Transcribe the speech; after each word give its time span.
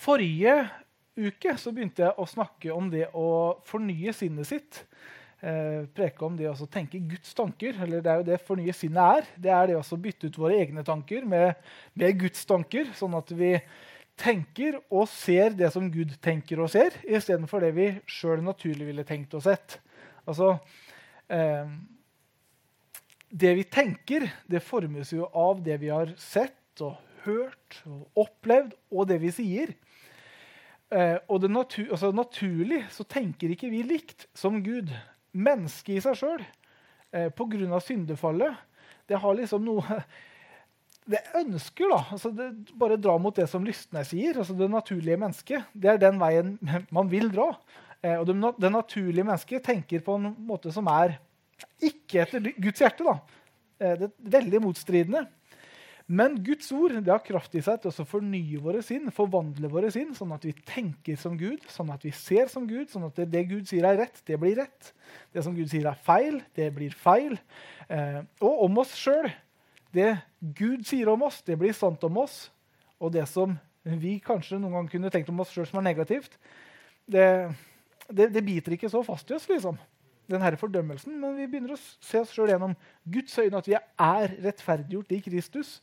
Forrige 0.00 0.54
uke 1.20 1.56
så 1.60 1.72
begynte 1.76 2.06
jeg 2.06 2.16
å 2.16 2.28
snakke 2.28 2.72
om 2.72 2.88
det 2.92 3.10
å 3.16 3.60
fornye 3.68 4.14
sinnet 4.16 4.48
sitt. 4.48 4.84
Eh, 5.40 5.86
preke 5.96 6.24
om 6.24 6.36
det 6.36 6.48
å 6.48 6.68
tenke 6.68 7.00
Guds 7.04 7.34
tanker. 7.36 7.76
eller 7.82 8.00
Det 8.00 8.10
er 8.10 8.20
jo 8.20 8.28
det 8.28 8.40
fornye 8.46 8.72
sinnet 8.76 9.20
er. 9.20 9.28
Det 9.36 9.52
er 9.52 9.66
det 9.68 9.76
å 9.76 10.00
bytte 10.00 10.28
ut 10.28 10.38
våre 10.38 10.56
egne 10.60 10.84
tanker 10.84 11.24
med, 11.24 11.54
med, 11.94 12.18
Guds 12.20 12.44
tanker, 12.48 12.92
sånn 12.96 13.16
at 13.16 13.30
vi 13.32 13.58
tenker 14.20 14.78
og 14.90 15.08
ser 15.08 15.56
det 15.56 15.70
som 15.72 15.88
Gud 15.92 16.12
tenker 16.20 16.60
og 16.60 16.68
ser, 16.68 16.92
istedenfor 17.04 17.64
det 17.64 17.72
vi 17.72 17.86
sjøl 18.04 18.42
naturlig 18.44 18.90
ville 18.90 19.04
tenkt 19.08 19.36
og 19.36 19.44
sett. 19.44 19.78
Altså, 20.28 20.58
eh, 21.28 21.68
det 23.30 23.54
vi 23.56 23.64
tenker, 23.64 24.28
det 24.48 24.64
formes 24.64 25.12
jo 25.12 25.28
av 25.32 25.62
det 25.64 25.78
vi 25.80 25.88
har 25.92 26.12
sett 26.20 26.84
og 26.84 26.98
hørt 27.24 27.80
og 27.88 28.24
opplevd, 28.26 28.74
og 28.92 29.08
det 29.08 29.20
vi 29.22 29.32
sier. 29.32 29.72
Eh, 30.90 31.18
og 31.30 31.46
natu 31.46 31.84
altså, 31.86 32.10
naturlig 32.14 32.82
så 32.90 33.06
tenker 33.06 33.52
ikke 33.54 33.70
vi 33.70 33.84
likt 33.86 34.26
som 34.34 34.58
Gud 34.64 34.90
mennesket 35.30 36.00
i 36.00 36.02
seg 36.02 36.18
sjøl, 36.18 36.42
eh, 37.14 37.28
pga. 37.30 37.78
syndefallet, 37.78 38.56
det 39.06 39.20
har 39.22 39.38
liksom 39.38 39.64
noe 39.64 39.84
Det 41.10 41.18
ønsker, 41.34 41.88
da 41.90 41.96
altså 42.12 42.30
det, 42.30 42.74
Bare 42.78 42.98
dra 43.00 43.16
mot 43.18 43.34
det 43.34 43.46
som 43.50 43.64
lystne 43.66 44.02
sier. 44.06 44.36
altså 44.38 44.54
Det 44.54 44.68
naturlige 44.70 45.16
mennesket. 45.18 45.64
Det 45.72 45.88
er 45.90 45.98
den 45.98 46.20
veien 46.20 46.52
man 46.96 47.08
vil 47.10 47.30
dra. 47.32 47.48
Eh, 48.02 48.18
og 48.20 48.28
det, 48.28 48.36
det, 48.60 48.70
naturlige 48.70 49.24
mennesket 49.24 49.64
tenker 49.64 50.04
på 50.04 50.18
en 50.18 50.28
måte 50.46 50.70
som 50.72 50.86
er 50.92 51.16
ikke 51.82 52.22
etter 52.22 52.52
Guds 52.52 52.84
hjerte. 52.84 53.06
da. 53.08 53.16
Eh, 53.80 53.96
det 53.98 54.10
er 54.10 54.30
veldig 54.36 54.62
motstridende. 54.68 55.24
Men 56.10 56.40
Guds 56.42 56.66
ord 56.74 56.96
det 56.96 57.12
har 57.12 57.22
kraft 57.22 57.52
i 57.54 57.62
seg 57.62 57.84
til 57.84 57.92
å 57.92 58.06
fornye 58.08 58.58
våre 58.62 58.80
sinn, 58.82 59.12
forvandle 59.14 59.68
våre 59.70 59.92
sinn, 59.94 60.10
sånn 60.16 60.32
at 60.34 60.42
vi 60.42 60.50
tenker 60.66 61.14
som 61.20 61.36
Gud, 61.38 61.62
sånn 61.70 61.92
at 61.94 62.02
vi 62.02 62.10
ser 62.16 62.50
som 62.50 62.66
Gud, 62.66 62.88
sånn 62.90 63.06
at 63.06 63.20
det, 63.20 63.28
det 63.30 63.44
Gud 63.46 63.70
sier 63.70 63.86
er 63.86 64.00
rett, 64.02 64.18
det 64.26 64.38
blir 64.42 64.58
rett. 64.58 64.90
Det 65.30 65.44
som 65.46 65.54
Gud 65.54 65.70
sier 65.70 65.86
er 65.86 66.00
feil, 66.02 66.40
det 66.58 66.66
blir 66.74 66.96
feil. 66.98 67.38
Eh, 67.86 68.18
og 68.42 68.64
om 68.66 68.82
oss 68.82 68.96
sjøl. 68.98 69.30
Det 69.94 70.08
Gud 70.58 70.82
sier 70.86 71.08
om 71.10 71.22
oss, 71.26 71.40
det 71.46 71.56
blir 71.58 71.74
sant 71.74 72.02
om 72.06 72.18
oss. 72.24 72.48
Og 72.98 73.14
det 73.14 73.28
som 73.30 73.54
vi 73.82 74.18
kanskje 74.22 74.58
noen 74.58 74.80
gang 74.80 74.90
kunne 74.90 75.10
tenkt 75.14 75.30
om 75.30 75.40
oss 75.42 75.54
sjøl 75.54 75.68
som 75.70 75.78
er 75.78 75.88
negativt, 75.92 76.34
det, 77.10 77.24
det, 78.10 78.32
det, 78.34 78.42
biter 78.46 78.74
ikke 78.74 78.90
så 78.90 79.04
fast 79.06 79.30
i 79.30 79.38
oss. 79.38 79.46
liksom 79.50 79.78
Den 80.30 80.42
her 80.42 80.58
fordømmelsen, 80.58 81.14
men 81.22 81.38
vi 81.38 81.46
begynner 81.50 81.74
å 81.74 81.80
se 81.80 82.18
oss 82.18 82.34
sjøl 82.34 82.50
gjennom 82.50 82.74
Guds 83.06 83.38
øyne, 83.38 83.62
at 83.62 83.70
vi 83.70 83.78
er 83.78 84.36
rettferdiggjort 84.42 85.14
i 85.14 85.22
Kristus. 85.30 85.78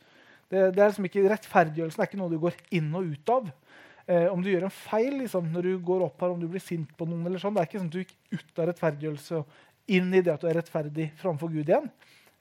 Det, 0.47 0.69
det 0.75 0.81
er 0.81 0.91
liksom 0.91 1.07
ikke, 1.09 1.25
Rettferdiggjørelsen 1.31 2.03
er 2.03 2.09
ikke 2.09 2.19
noe 2.21 2.31
du 2.31 2.39
går 2.41 2.59
inn 2.77 2.91
og 2.95 3.09
ut 3.13 3.33
av. 3.33 3.49
Eh, 4.07 4.27
om 4.31 4.43
du 4.43 4.51
gjør 4.51 4.69
en 4.69 4.73
feil 4.73 5.17
liksom, 5.23 5.49
når 5.51 5.67
du 5.67 5.73
går 5.89 6.05
opp 6.05 6.21
her, 6.23 6.35
om 6.35 6.39
du 6.39 6.47
blir 6.51 6.63
sint 6.63 6.93
på 6.95 7.07
noen, 7.09 7.25
eller 7.27 7.41
sånn, 7.41 7.57
det 7.57 7.65
er 7.65 7.69
ikke 7.69 7.81
sånn 7.81 7.89
at 7.91 7.97
du 7.97 8.03
gikk 8.03 8.15
ut 8.37 8.61
av 8.61 8.69
rettferdiggjørelse 8.69 9.41
og 9.41 9.57
inn 9.97 10.07
i 10.15 10.21
det 10.23 10.33
at 10.33 10.43
du 10.43 10.47
er 10.47 10.57
rettferdig 10.59 11.09
framfor 11.19 11.51
Gud 11.51 11.67
igjen. 11.67 11.89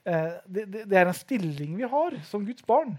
Eh, 0.07 0.39
det, 0.45 0.63
det, 0.71 0.85
det, 0.87 0.95
er 0.95 1.09
en 1.09 1.17
stilling 1.17 1.75
vi 1.79 1.91
har 1.91 2.15
som 2.27 2.47
Guds 2.47 2.63
barn. 2.67 2.95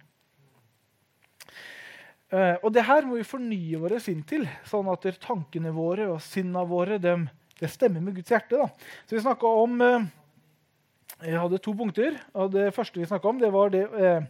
Eh, 2.29 2.57
og 2.61 2.69
det 2.77 2.85
her 2.85 3.09
må 3.09 3.17
vi 3.17 3.25
fornye 3.25 3.81
våre 3.81 4.01
sinn 4.05 4.21
til, 4.29 4.45
sånn 4.69 4.89
at 4.93 5.07
tankene 5.25 5.73
våre 5.73 6.11
og 6.13 6.21
sinna 6.21 6.67
våre 6.69 7.01
de, 7.01 7.15
det 7.59 7.71
stemmer 7.73 8.05
med 8.05 8.19
Guds 8.19 8.35
hjerte. 8.35 8.61
Da. 8.61 8.69
Så 9.09 9.17
vi 9.17 9.37
om 9.49 9.81
eh, 9.81 10.09
Jeg 11.25 11.41
hadde 11.41 11.59
to 11.59 11.73
punkter. 11.75 12.21
og 12.35 12.53
Det 12.53 12.75
første 12.75 13.01
vi 13.01 13.09
snakka 13.09 13.29
om, 13.29 13.41
det 13.41 13.53
var 13.53 13.73
det 13.73 13.87
eh, 13.89 14.23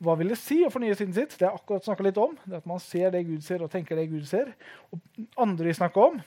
hva 0.00 0.16
vil 0.16 0.32
det 0.32 0.38
si 0.40 0.62
å 0.64 0.70
fornye 0.72 0.96
sinnet 0.96 1.18
sitt? 1.18 1.36
Det 1.36 1.44
er 1.44 1.56
akkurat 1.56 1.84
snakka 1.84 2.04
litt 2.06 2.20
om. 2.20 2.32
Det 2.48 2.62
at 2.62 2.68
man 2.68 2.80
ser 2.80 3.12
det 3.12 3.26
Gud 3.28 3.44
ser, 3.44 3.60
og 3.64 3.72
tenker 3.72 3.98
det 3.98 4.08
Gud 4.08 4.24
ser. 4.28 4.54
Og 4.94 5.00
andre 5.44 5.68
vi 5.68 5.76
snakker 5.76 6.06
om, 6.06 6.20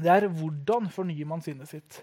det 0.00 0.12
er 0.14 0.28
hvordan 0.32 0.88
fornyer 0.92 1.28
man 1.28 1.44
sinnet 1.44 1.68
sitt. 1.68 2.00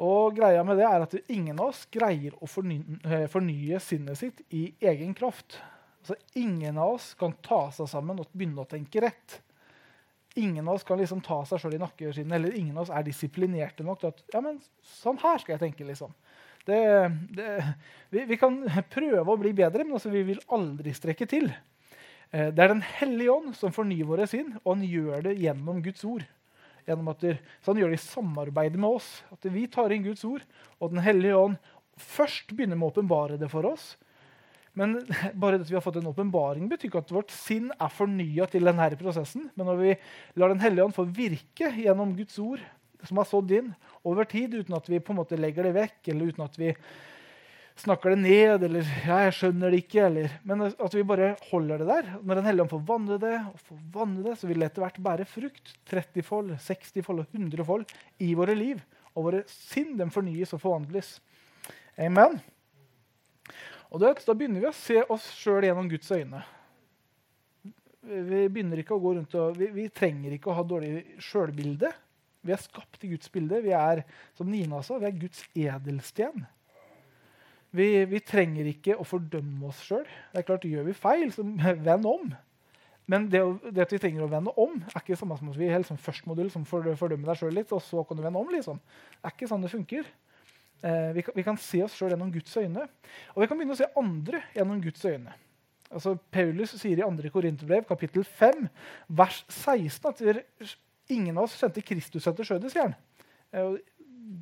Og 0.00 0.36
greia 0.38 0.62
med 0.64 0.78
det 0.78 0.86
er 0.86 1.02
at 1.04 1.16
Ingen 1.34 1.58
av 1.58 1.72
oss 1.72 1.82
greier 1.92 2.36
å 2.38 2.48
fornye, 2.48 3.00
eh, 3.04 3.26
fornye 3.28 3.80
sinnet 3.82 4.20
sitt 4.20 4.40
i 4.54 4.68
egen 4.80 5.14
kraft. 5.18 5.58
Altså, 6.00 6.16
ingen 6.38 6.78
av 6.78 6.94
oss 6.94 7.12
kan 7.18 7.34
ta 7.42 7.66
seg 7.74 7.90
sammen 7.90 8.22
og 8.22 8.30
begynne 8.32 8.62
å 8.62 8.70
tenke 8.70 9.02
rett. 9.02 9.40
Ingen 10.38 10.68
av 10.68 10.78
oss 10.78 10.86
kan 10.86 10.98
liksom 10.98 11.20
ta 11.26 11.42
seg 11.44 11.58
sjøl 11.58 11.74
i 11.74 11.82
nakkeskinnet, 11.82 12.32
eller 12.38 12.54
ingen 12.54 12.78
av 12.78 12.86
oss 12.86 12.94
er 12.94 13.02
disiplinerte 13.04 13.84
nok 13.84 14.00
til 14.00 14.12
at 14.12 14.22
ja, 14.32 14.40
men 14.44 14.60
sånn 14.86 15.18
her 15.20 15.42
skal 15.42 15.56
jeg 15.56 15.64
tenke. 15.66 15.84
liksom. 15.84 16.14
Det, 16.68 16.80
det, 17.36 17.48
vi, 18.12 18.24
vi, 18.28 18.36
kan 18.40 18.58
prøve 18.92 19.24
å 19.24 19.40
bli 19.40 19.52
bedre, 19.56 19.86
men 19.86 19.96
altså 19.96 20.12
vi 20.12 20.24
vil 20.28 20.42
aldri 20.52 20.92
strekke 20.96 21.28
til. 21.30 21.48
Eh, 22.30 22.50
det 22.52 22.64
er 22.64 22.74
Den 22.74 22.84
hellige 22.98 23.32
ånd 23.32 23.56
som 23.58 23.74
fornyer 23.74 24.08
våre 24.08 24.28
sinn, 24.30 24.52
og 24.62 24.76
han 24.76 24.84
gjør 24.86 25.24
det 25.30 25.38
gjennom 25.40 25.80
Guds 25.84 26.04
ord. 26.08 26.26
Gjennom 26.86 27.10
at 27.12 27.24
så 27.62 27.72
Han 27.72 27.80
gjør 27.80 27.92
det 27.92 28.00
i 28.00 28.04
samarbeid 28.04 28.76
med 28.76 29.00
oss. 29.00 29.08
At 29.32 29.44
vi 29.52 29.66
tar 29.70 29.92
inn 29.92 30.06
Guds 30.06 30.24
ord, 30.24 30.44
og 30.78 30.94
Den 30.94 31.04
hellige 31.04 31.36
ånd 31.38 31.58
først 32.00 32.54
begynner 32.54 32.78
med 32.78 32.88
å 32.88 32.94
åpenbare 32.94 33.40
det 33.40 33.50
for 33.52 33.66
oss. 33.68 33.94
Men 34.78 35.00
bare 35.42 35.60
at 35.60 35.68
vi 35.68 35.76
har 35.76 35.84
fått 35.84 35.98
en 36.00 36.10
åpenbaring, 36.12 36.68
betyr 36.70 36.90
ikke 36.90 37.02
at 37.02 37.14
vårt 37.14 37.34
sinn 37.34 37.70
er 37.74 37.94
fornya 37.94 38.46
til 38.50 38.68
denne 38.68 38.90
prosessen. 39.00 39.48
Men 39.56 39.72
når 39.72 39.80
vi 39.80 39.96
lar 40.40 40.52
Den 40.52 40.62
hellige 40.62 40.86
ånd 40.86 40.96
få 40.96 41.08
virke 41.08 41.72
gjennom 41.74 42.14
Guds 42.18 42.38
ord, 42.42 42.62
som 43.08 43.20
har 43.20 43.28
sådd 43.28 43.54
inn 43.56 43.72
over 44.06 44.28
tid, 44.28 44.54
uten 44.54 44.76
at 44.76 44.88
vi 44.90 45.00
på 45.00 45.14
en 45.14 45.20
måte 45.20 45.38
legger 45.38 45.68
det 45.68 45.76
vekk, 45.76 45.98
eller 46.12 46.32
uten 46.32 46.44
at 46.46 46.58
vi 46.60 46.74
snakker 47.80 48.12
det 48.12 48.20
ned, 48.20 48.64
eller 48.64 48.84
ja, 49.06 49.18
'jeg 49.24 49.34
skjønner 49.38 49.70
det 49.70 49.82
ikke', 49.84 50.06
eller, 50.06 50.30
men 50.44 50.62
at 50.68 50.94
vi 50.94 51.02
bare 51.02 51.36
holder 51.50 51.78
det 51.78 51.88
der. 51.88 52.10
Når 52.22 52.34
Den 52.34 52.44
hellige 52.44 52.62
ånd 52.62 52.70
får 52.70 52.86
vanne 52.86 53.18
det, 53.18 53.36
og 53.40 53.60
får 53.60 53.78
vanne 53.92 54.22
det, 54.24 54.38
så 54.38 54.46
vil 54.48 54.60
det 54.60 54.70
etter 54.70 54.84
hvert 54.84 55.02
bære 55.02 55.24
frukt. 55.24 55.74
30-fold, 55.88 56.56
60-fold 56.58 57.20
og 57.20 57.26
100-fold 57.32 57.84
i 58.20 58.34
våre 58.34 58.54
liv. 58.54 58.82
Og 59.14 59.24
våre 59.24 59.42
sinn 59.46 59.96
de 59.96 60.06
fornyes 60.10 60.52
og 60.54 60.60
forvandles. 60.60 61.20
Amen. 61.98 62.40
Og 63.90 64.00
Da 64.00 64.34
begynner 64.34 64.60
vi 64.60 64.70
å 64.70 64.76
se 64.76 65.02
oss 65.08 65.32
sjøl 65.34 65.64
gjennom 65.66 65.88
Guds 65.90 66.10
øyne. 66.14 66.44
Vi 68.02 68.46
begynner 68.48 68.78
ikke 68.80 68.94
å 68.94 69.02
gå 69.02 69.14
rundt 69.16 69.34
og, 69.34 69.58
vi, 69.58 69.66
vi 69.74 69.88
trenger 69.88 70.32
ikke 70.32 70.50
å 70.50 70.56
ha 70.56 70.62
dårlig 70.64 71.18
sjølbilde. 71.20 71.90
Vi 72.46 72.54
er 72.54 72.62
skapt 72.62 73.04
i 73.04 73.10
Guds 73.12 73.30
bilde. 73.32 73.60
Vi 73.64 73.74
er 73.76 74.04
som 74.38 74.48
Nina 74.48 74.80
sa, 74.84 74.98
vi 75.00 75.08
er 75.08 75.18
Guds 75.20 75.42
edelsten. 75.54 76.46
Vi, 77.76 77.88
vi 78.10 78.20
trenger 78.26 78.66
ikke 78.66 78.96
å 78.98 79.06
fordømme 79.06 79.68
oss 79.70 79.82
sjøl. 79.86 80.06
Gjør 80.34 80.88
vi 80.88 80.96
feil, 80.96 81.28
så 81.34 81.44
vend 81.88 82.08
om. 82.08 82.32
Men 83.10 83.26
det, 83.30 83.42
det, 83.70 83.84
at 83.84 83.92
vi 83.94 84.00
trenger 84.02 84.24
å 84.24 84.30
vende 84.30 84.54
om, 84.60 84.76
er 84.86 85.02
ikke 85.02 85.18
samme 85.18 85.36
som 85.38 85.50
at 85.50 85.58
vi 85.58 85.68
er 85.70 85.82
først 85.82 86.26
må 86.30 86.36
du 86.38 86.44
liksom 86.44 86.66
fordømme 86.68 87.26
deg 87.26 87.38
sjøl 87.38 87.56
litt, 87.58 87.72
og 87.74 87.82
så 87.82 88.04
kan 88.06 88.18
du 88.18 88.22
vende 88.22 88.42
om. 88.42 88.50
liksom. 88.54 88.78
Det 89.16 89.30
er 89.30 89.34
ikke 89.34 89.48
sånn 89.50 89.64
det 89.66 89.72
funker. 89.72 90.10
Eh, 90.80 91.08
vi, 91.16 91.24
kan, 91.26 91.34
vi, 91.36 91.44
kan, 91.44 91.58
se 91.60 91.82
oss 91.84 91.96
sjøl 91.98 92.14
gjennom 92.14 92.30
Guds 92.32 92.54
øyne. 92.56 92.86
Og 93.34 93.42
vi 93.42 93.48
kan 93.50 93.58
begynne 93.58 93.74
å 93.74 93.80
se 93.80 93.90
andre 93.98 94.44
gjennom 94.54 94.82
Guds 94.84 95.02
øyne. 95.04 95.34
Altså, 95.90 96.14
Paulus 96.30 96.76
sier 96.78 97.02
i 97.02 97.02
2. 97.02 97.32
Korinterbrev, 97.34 97.82
kapittel 97.88 98.24
5, 98.24 98.68
vers 99.18 99.42
16, 99.50 100.06
at 100.12 100.22
Ingen 101.10 101.38
av 101.38 101.48
oss 101.48 101.56
kjente 101.58 101.82
Kristus 101.84 102.28
etter 102.30 102.46
Sjødis, 102.46 102.74
sier 102.74 102.90
han. 102.90 102.98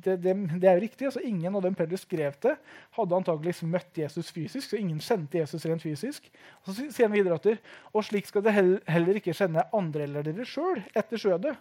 det, 0.03 0.17
det, 0.21 0.33
det, 0.33 0.67
er 0.67 0.77
jo 0.77 0.83
riktig. 0.83 1.07
altså 1.09 1.23
Ingen 1.25 1.55
av 1.55 1.63
dem 1.65 1.77
Peder 1.77 1.97
skrev 1.97 2.35
til, 2.41 2.57
hadde 2.97 3.17
antakeligvis 3.17 3.63
møtt 3.65 3.97
Jesus 3.97 4.29
fysisk. 4.35 4.69
så 4.69 4.77
ingen 4.77 4.99
kjente 5.01 5.41
Jesus 5.41 5.65
rent 5.65 5.85
fysisk. 5.85 6.29
Og 6.61 6.69
så 6.73 6.77
sier 6.91 7.07
han 7.07 7.15
videre 7.15 7.39
at 7.39 7.49
og 7.93 8.05
slik 8.05 8.29
skal 8.29 8.45
det 8.45 8.53
heller 8.55 9.19
ikke 9.19 9.35
kjenne 9.35 9.65
andre 9.73 10.05
eller 10.05 10.29
dere 10.29 10.45
sjøl 10.45 10.83
etter 10.93 11.21
skjødet. 11.21 11.55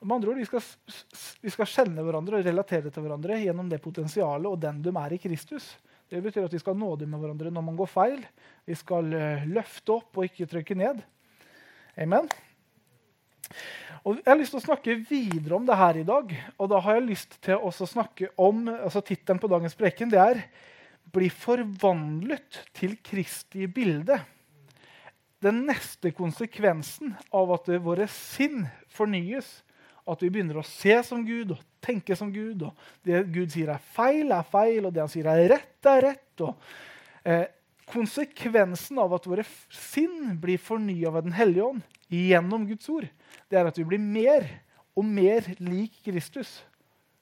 Med 0.00 0.14
andre 0.14 0.30
ord, 0.30 0.38
vi 0.38 0.46
skal, 0.46 0.62
vi 1.42 1.50
skal 1.50 1.66
kjenne 1.66 2.02
hverandre 2.06 2.38
og 2.38 2.46
relatere 2.46 2.90
til 2.94 3.02
hverandre 3.02 3.40
gjennom 3.42 3.70
det 3.70 3.80
potensialet 3.82 4.46
og 4.46 4.60
den 4.62 4.78
de 4.84 4.92
er 4.94 5.14
i 5.16 5.18
Kristus. 5.18 5.72
Det 6.08 6.22
betyr 6.24 6.46
at 6.46 6.54
vi 6.54 6.60
skal 6.62 6.78
nåde 6.78 7.08
med 7.10 7.20
hverandre 7.20 7.50
når 7.52 7.64
man 7.66 7.76
går 7.76 7.90
feil. 7.90 8.20
Vi 8.64 8.76
skal 8.78 9.10
eh, 9.12 9.48
løfte 9.50 9.98
opp 9.98 10.16
og 10.16 10.28
ikke 10.28 10.46
trykke 10.48 10.78
ned. 10.78 11.02
Amen. 11.98 12.30
Og 14.04 14.18
Jeg 14.20 14.30
har 14.30 14.38
lyst 14.38 14.54
til 14.54 14.60
å 14.60 14.66
snakke 14.66 14.96
videre 15.08 15.58
om 15.58 15.66
det 15.66 15.76
her 15.76 15.98
i 16.00 16.06
dag. 16.06 16.32
Og 16.58 16.70
da 16.70 16.80
har 16.84 16.98
jeg 16.98 17.08
lyst 17.10 17.38
til 17.44 17.60
å 17.60 17.72
snakke 17.72 18.30
om 18.40 18.66
altså 18.70 19.02
Tittelen 19.04 19.40
på 19.42 19.50
dagens 19.50 19.76
preken 19.78 20.10
det 20.12 20.20
er 20.22 20.42
'Bli 21.08 21.30
forvandlet 21.32 22.68
til 22.76 22.98
Kristi 23.02 23.66
bilde'. 23.66 24.20
Den 25.40 25.66
neste 25.66 26.10
konsekvensen 26.10 27.14
av 27.32 27.52
at 27.54 27.68
våre 27.80 28.08
sinn 28.08 28.66
fornyes, 28.88 29.62
at 30.08 30.22
vi 30.22 30.28
begynner 30.28 30.58
å 30.58 30.66
se 30.66 31.02
som 31.02 31.24
Gud 31.24 31.52
og 31.54 31.62
tenke 31.80 32.16
som 32.16 32.32
Gud, 32.32 32.62
og 32.62 32.74
det 33.06 33.32
Gud 33.32 33.52
sier 33.52 33.70
er 33.70 33.78
feil, 33.94 34.32
er 34.32 34.42
feil, 34.42 34.86
og 34.86 34.92
det 34.92 35.04
han 35.04 35.12
sier 35.12 35.28
er 35.30 35.48
rett, 35.48 35.86
er 35.86 36.02
rett 36.02 36.44
og, 36.44 36.56
eh, 37.24 37.46
Konsekvensen 37.88 39.00
av 39.00 39.14
at 39.16 39.26
våre 39.28 39.44
sinn 39.72 40.34
blir 40.40 40.60
fornya 40.60 41.12
ved 41.14 41.28
Den 41.28 41.36
hellige 41.36 41.68
ånd 41.72 41.84
gjennom 42.12 42.66
Guds 42.68 42.88
ord, 42.92 43.06
det 43.48 43.58
er 43.60 43.68
at 43.68 43.78
vi 43.78 43.86
blir 43.88 44.00
mer 44.00 44.46
og 44.96 45.04
mer 45.06 45.46
lik 45.60 46.00
Kristus. 46.04 46.58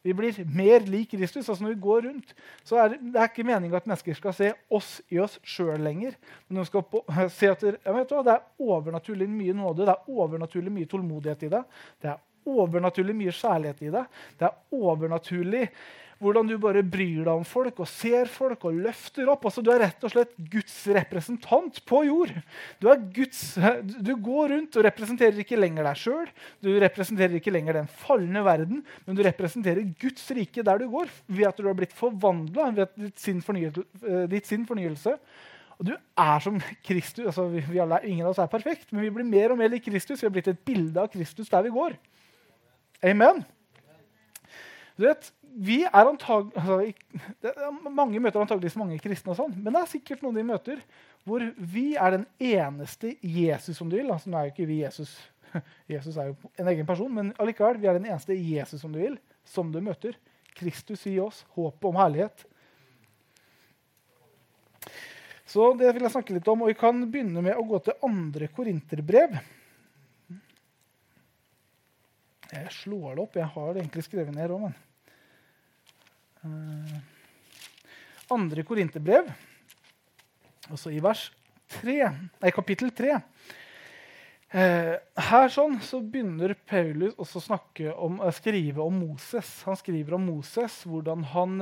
Vi 0.07 0.15
blir 0.15 0.37
mer 0.55 0.85
lik 0.87 1.11
Kristus. 1.11 1.49
altså 1.49 1.65
Når 1.65 1.73
vi 1.75 1.81
går 1.81 2.03
rundt, 2.07 2.35
så 2.65 2.79
er 2.79 2.89
det, 2.95 2.99
ikke 3.25 3.45
meninga 3.45 3.81
at 3.81 3.89
mennesker 3.91 4.15
skal 4.15 4.35
se 4.37 4.53
oss 4.71 5.01
i 5.11 5.19
oss 5.19 5.41
sjøl 5.43 5.83
lenger. 5.83 6.15
Men 6.47 6.61
de 6.61 6.67
skal 6.69 6.85
på, 6.87 7.03
se 7.39 7.51
at 7.51 7.65
det, 7.65 7.75
hva, 7.83 8.05
det 8.07 8.37
er 8.37 8.45
overnaturlig 8.63 9.27
mye 9.31 9.57
nåde, 9.57 9.83
det 9.83 9.97
er 9.97 10.15
overnaturlig 10.15 10.73
mye 10.73 10.91
tålmodighet 10.93 11.43
i 11.49 11.51
det. 11.57 11.63
Det 12.03 12.13
er 12.13 12.23
overnaturlig 12.47 13.17
mye 13.19 13.35
kjærlighet 13.35 13.83
i 13.83 13.93
det. 13.97 14.05
Det 14.39 14.47
er 14.47 14.79
overnaturlig 14.79 15.65
hvordan 16.23 16.49
du 16.49 16.55
bare 16.61 16.81
bryr 16.87 17.27
deg 17.27 17.33
om 17.33 17.45
folk 17.47 17.81
og 17.83 17.89
ser 17.91 18.31
folk 18.33 18.63
og 18.69 18.79
løfter 18.87 19.29
opp. 19.29 19.45
Altså, 19.49 19.63
du 19.65 19.69
er 19.73 19.83
rett 19.85 20.05
og 20.07 20.13
slett 20.15 20.33
Guds 20.53 20.77
representant 20.97 21.81
på 21.89 22.03
jord. 22.09 22.33
Du, 22.81 22.89
Guds, 23.17 23.41
du 23.85 24.15
går 24.15 24.55
rundt 24.55 24.79
og 24.79 24.87
representerer 24.89 25.43
ikke 25.43 25.59
lenger 25.61 25.85
deg 25.89 26.01
sjøl. 26.01 26.31
Du 26.65 26.71
representerer 26.83 27.37
ikke 27.37 27.53
lenger 27.53 27.83
den 27.83 27.91
falne 28.05 28.45
verden, 28.47 28.81
men 29.05 29.19
du 29.19 29.21
representerer 29.27 29.85
Guds 30.01 30.25
rike 30.37 30.65
der 30.67 30.81
du 30.81 30.89
går, 30.93 31.13
ved 31.29 31.51
at 31.51 31.61
du 31.61 31.69
har 31.69 31.77
blitt 31.77 31.93
forvandla 31.97 32.71
ved 32.79 33.13
sinn 33.21 33.43
eh, 33.45 34.25
ditt 34.33 34.49
sin 34.49 34.65
fornyelse. 34.69 35.19
Og 35.77 35.91
du 35.91 35.93
er 35.93 36.41
som 36.41 36.57
Kristus. 36.87 37.27
altså 37.27 37.51
vi, 37.53 37.61
vi 37.69 37.83
alle, 37.83 38.01
Ingen 38.09 38.25
av 38.25 38.33
oss 38.33 38.41
er 38.41 38.49
perfekt, 38.49 38.89
men 38.91 39.05
vi 39.05 39.13
blir 39.13 39.29
mer 39.29 39.53
og 39.53 39.61
mer 39.61 39.69
lik 39.69 39.85
Kristus. 39.85 40.23
Vi 40.23 40.29
har 40.31 40.33
blitt 40.33 40.49
et 40.49 40.65
bilde 40.65 41.03
av 41.03 41.13
Kristus 41.13 41.53
der 41.53 41.67
vi 41.67 41.75
går. 41.75 41.99
Amen. 43.05 43.45
Du 44.97 45.05
vet, 45.05 45.29
vi 45.57 45.83
er 45.85 46.09
antag, 46.09 46.51
altså, 46.57 46.81
Mange 47.89 48.21
møter 48.21 48.41
antageligvis 48.41 48.77
mange 48.81 48.99
kristne, 49.01 49.33
og 49.33 49.39
sånn, 49.39 49.55
men 49.57 49.73
det 49.73 49.83
er 49.83 49.93
sikkert 49.93 50.25
noen 50.25 50.37
de 50.37 50.45
møter 50.47 50.83
hvor 51.27 51.43
vi 51.59 51.89
er 51.99 52.19
den 52.19 52.27
eneste 52.39 53.17
Jesus, 53.21 53.77
som 53.79 53.89
du 53.91 53.97
vil. 53.99 54.13
Altså, 54.15 54.31
nå 54.31 54.39
er 54.39 54.47
jo 54.47 54.55
ikke 54.55 54.69
vi 54.69 54.83
Jesus. 54.85 55.17
Jesus 55.91 56.17
er 56.17 56.31
jo 56.31 56.37
en 56.61 56.71
egen 56.71 56.87
person, 56.87 57.11
men 57.13 57.33
allikevel, 57.43 57.81
vi 57.83 57.91
er 57.91 57.99
den 57.99 58.07
eneste 58.07 58.37
Jesus 58.37 58.85
som 58.85 58.95
du 58.95 59.01
vil, 59.01 59.17
som 59.49 59.73
du 59.75 59.81
møter. 59.83 60.15
Kristus 60.57 61.03
i 61.11 61.17
oss, 61.21 61.43
håpet 61.57 61.89
om 61.89 61.99
herlighet. 61.99 62.47
Så 65.47 65.73
det 65.79 65.91
vil 65.95 66.07
jeg 66.07 66.15
snakke 66.15 66.37
litt 66.37 66.49
om, 66.51 66.63
og 66.65 66.71
Vi 66.73 66.79
kan 66.79 67.05
begynne 67.11 67.43
med 67.45 67.59
å 67.59 67.67
gå 67.67 67.83
til 67.85 68.07
andre 68.07 68.49
korinterbrev. 68.55 69.37
Jeg 72.57 72.73
slår 72.81 73.17
det 73.17 73.25
opp. 73.25 73.37
Jeg 73.37 73.51
har 73.55 73.73
det 73.73 73.83
egentlig 73.83 74.05
skrevet 74.07 74.35
ned 74.35 74.55
òg, 74.55 74.67
men 74.67 74.77
uh, 76.47 76.97
Andre 78.37 78.65
korinterbrev, 78.67 79.29
altså 80.67 80.91
i 80.91 80.99
vers 81.03 81.29
3, 81.77 81.95
nei, 82.43 82.51
kapittel 82.55 82.91
3 82.95 83.13
uh, 83.15 83.21
eh, 84.51 84.95
Her 85.29 85.53
sånn, 85.53 85.79
så 85.83 86.01
begynner 86.03 86.57
Paulus 86.67 87.15
også 87.23 87.45
å 87.45 87.61
om, 87.95 88.19
uh, 88.23 88.33
skrive 88.35 88.83
om 88.83 88.99
Moses. 89.05 89.53
Han 89.69 89.79
skriver 89.79 90.19
om 90.19 90.27
Moses, 90.27 90.83
hvordan 90.89 91.27
han 91.35 91.57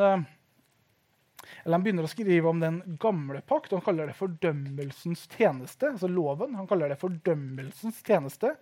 eller 1.65 1.77
Han 1.77 1.85
begynner 1.85 2.07
å 2.07 2.09
skrive 2.09 2.49
om 2.49 2.61
den 2.61 2.81
gamle 3.01 3.43
pakt. 3.45 3.75
Han 3.77 3.85
kaller 3.85 4.09
det 4.09 4.17
fordømmelsens 4.17 5.27
tjeneste. 5.37 5.91
altså 5.93 6.09
loven. 6.09 6.55
Han 6.57 6.69
kaller 6.69 6.89
det 6.93 7.01
fordømmelsens 7.01 8.01
tjeneste. 8.07 8.55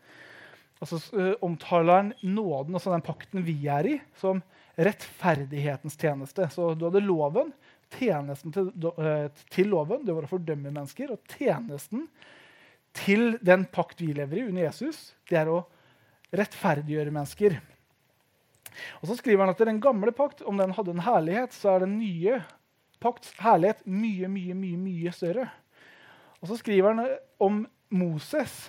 Og 0.83 0.91
så 0.91 0.99
uh, 1.15 1.35
omtaler 1.47 2.01
han 2.01 2.13
nåden, 2.27 2.75
altså 2.75 2.91
den 2.91 3.05
pakten 3.07 3.45
vi 3.47 3.55
er 3.71 3.87
i, 3.87 3.97
som 4.19 4.43
rettferdighetens 4.75 5.99
tjeneste. 6.01 6.49
Så 6.51 6.73
du 6.75 6.89
hadde 6.89 7.05
loven. 7.05 7.53
Tjenesten 7.93 8.55
til, 8.55 8.71
uh, 8.73 9.29
til, 9.53 9.71
loven 9.71 10.03
det 10.07 10.17
var 10.17 10.27
å 10.27 10.33
fordømme 10.33 10.73
mennesker. 10.73 11.13
Og 11.15 11.37
tjenesten 11.37 12.09
til 12.99 13.37
den 13.45 13.69
pakt 13.73 14.03
vi 14.03 14.11
lever 14.17 14.41
i 14.41 14.49
under 14.49 14.67
Jesus, 14.67 15.13
det 15.31 15.39
er 15.45 15.53
å 15.53 15.63
rettferdiggjøre 16.35 17.15
mennesker. 17.15 17.61
Og 19.01 19.09
så 19.09 19.17
skriver 19.21 19.45
han 19.45 19.53
at 19.53 19.63
den 19.63 19.81
gamle 19.85 20.13
pakt, 20.17 20.43
om 20.49 20.59
den 20.59 20.75
hadde 20.75 20.97
en 20.97 21.07
herlighet, 21.07 21.55
så 21.55 21.77
er 21.77 21.85
den 21.85 21.99
nye 22.01 22.41
pakts 23.03 23.35
herlighet 23.43 23.83
mye, 23.87 24.29
mye, 24.31 24.57
mye, 24.57 24.79
mye 24.81 25.13
større. 25.15 25.49
Og 26.41 26.51
så 26.51 26.59
skriver 26.59 26.95
han 26.95 27.17
om 27.43 27.65
Moses 27.93 28.65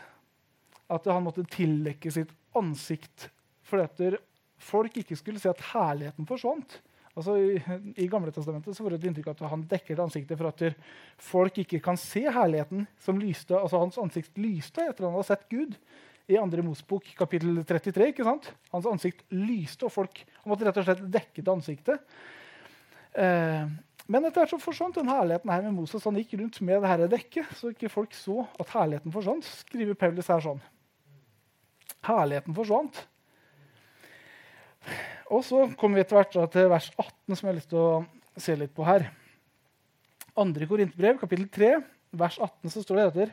at 0.92 1.08
han 1.12 1.24
måtte 1.26 1.46
tildekke 1.48 2.12
sitt 2.12 2.32
ansikt 2.58 3.30
fordi 3.68 3.86
at 3.88 4.24
folk 4.64 4.98
ikke 5.00 5.18
skulle 5.18 5.42
se 5.42 5.50
at 5.50 5.62
herligheten 5.72 6.28
forsvant. 6.28 6.76
Altså, 7.14 7.36
I, 7.38 7.58
i 8.02 8.08
Gamle 8.10 8.34
testamentet 8.34 8.78
får 8.78 8.94
du 8.94 8.98
et 8.98 9.06
inntrykk 9.10 9.32
at 9.34 9.44
han 9.52 9.66
dekket 9.70 10.02
ansiktet 10.02 10.40
for 10.40 10.50
at 10.50 10.64
folk 11.22 11.60
ikke 11.62 11.82
kan 11.84 11.98
se 12.00 12.26
herligheten 12.26 12.88
som 13.02 13.20
lyste, 13.22 13.54
altså 13.58 13.84
hans 13.84 14.00
ansikt 14.02 14.40
lyste 14.42 14.82
etter 14.82 15.04
at 15.04 15.10
han 15.10 15.18
hadde 15.20 15.30
sett 15.30 15.46
Gud. 15.52 15.78
I 16.32 16.38
2. 16.40 16.64
Mosbok 16.64 17.10
kapittel 17.20 17.58
33. 17.68 18.14
ikke 18.14 18.24
sant? 18.24 18.46
Hans 18.72 18.86
ansikt 18.88 19.26
lyste, 19.36 19.90
og 19.90 19.92
folk 19.92 20.22
måtte 20.48 20.64
rett 20.64 20.78
og 20.80 20.86
slett 20.88 21.02
dekke 21.12 21.44
det 21.44 21.52
ansiktet. 21.52 22.14
Eh, 23.20 23.66
men 24.12 24.26
etter 24.28 24.44
hvert 24.44 24.52
så 24.52 24.60
forsvant 24.60 24.98
den 25.00 25.12
herligheten 25.12 25.52
her 25.52 25.64
med 25.64 25.78
Moses. 25.78 26.04
Han 26.04 26.18
gikk 26.20 26.36
rundt 26.40 26.60
med 26.66 26.84
det 26.84 26.92
her 26.92 27.06
dekket, 27.12 27.54
så 27.56 27.72
ikke 27.72 27.92
folk 27.92 28.16
så 28.18 28.44
at 28.60 28.74
herligheten 28.76 29.14
forsvant. 29.16 29.48
skriver 29.64 29.96
Paulus 29.96 30.28
her 30.32 30.44
sånn. 30.44 30.60
Herligheten 32.04 32.56
forsvant. 32.58 33.00
Og 35.32 35.44
så 35.48 35.64
kommer 35.80 35.98
vi 35.98 36.04
etter 36.04 36.20
hvert 36.20 36.36
til 36.52 36.68
vers 36.72 36.90
18, 36.98 37.36
som 37.38 37.48
jeg 37.48 37.52
har 37.54 37.60
lyst 37.62 37.72
til 37.72 37.80
å 37.80 38.42
se 38.44 38.58
litt 38.60 38.74
på 38.76 38.86
her. 38.88 39.08
Andre 40.40 40.68
Korinterbrev, 40.68 41.22
kapittel 41.22 41.48
3, 41.54 41.72
vers 42.20 42.38
18, 42.42 42.74
så 42.74 42.84
står 42.84 43.00
det 43.00 43.06
etter 43.08 43.32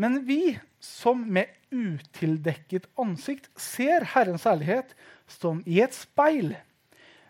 Men 0.00 0.22
vi 0.26 0.56
som 0.82 1.20
med 1.20 1.52
utildekket 1.74 2.88
ansikt 3.02 3.50
ser 3.60 4.06
Herrens 4.14 4.46
herlighet 4.48 4.94
som 5.28 5.60
i 5.66 5.82
et 5.84 5.94
speil, 5.94 6.54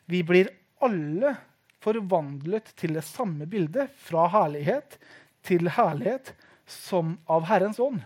vi 0.07 0.23
blir 0.23 0.53
alle 0.85 1.35
forvandlet 1.87 2.75
til 2.77 2.99
det 2.99 3.07
samme 3.07 3.47
bildet, 3.49 3.95
fra 4.03 4.27
herlighet 4.35 4.99
til 5.47 5.71
herlighet, 5.71 6.35
som 6.67 7.15
av 7.31 7.47
Herrens 7.47 7.79
ånd 7.79 8.03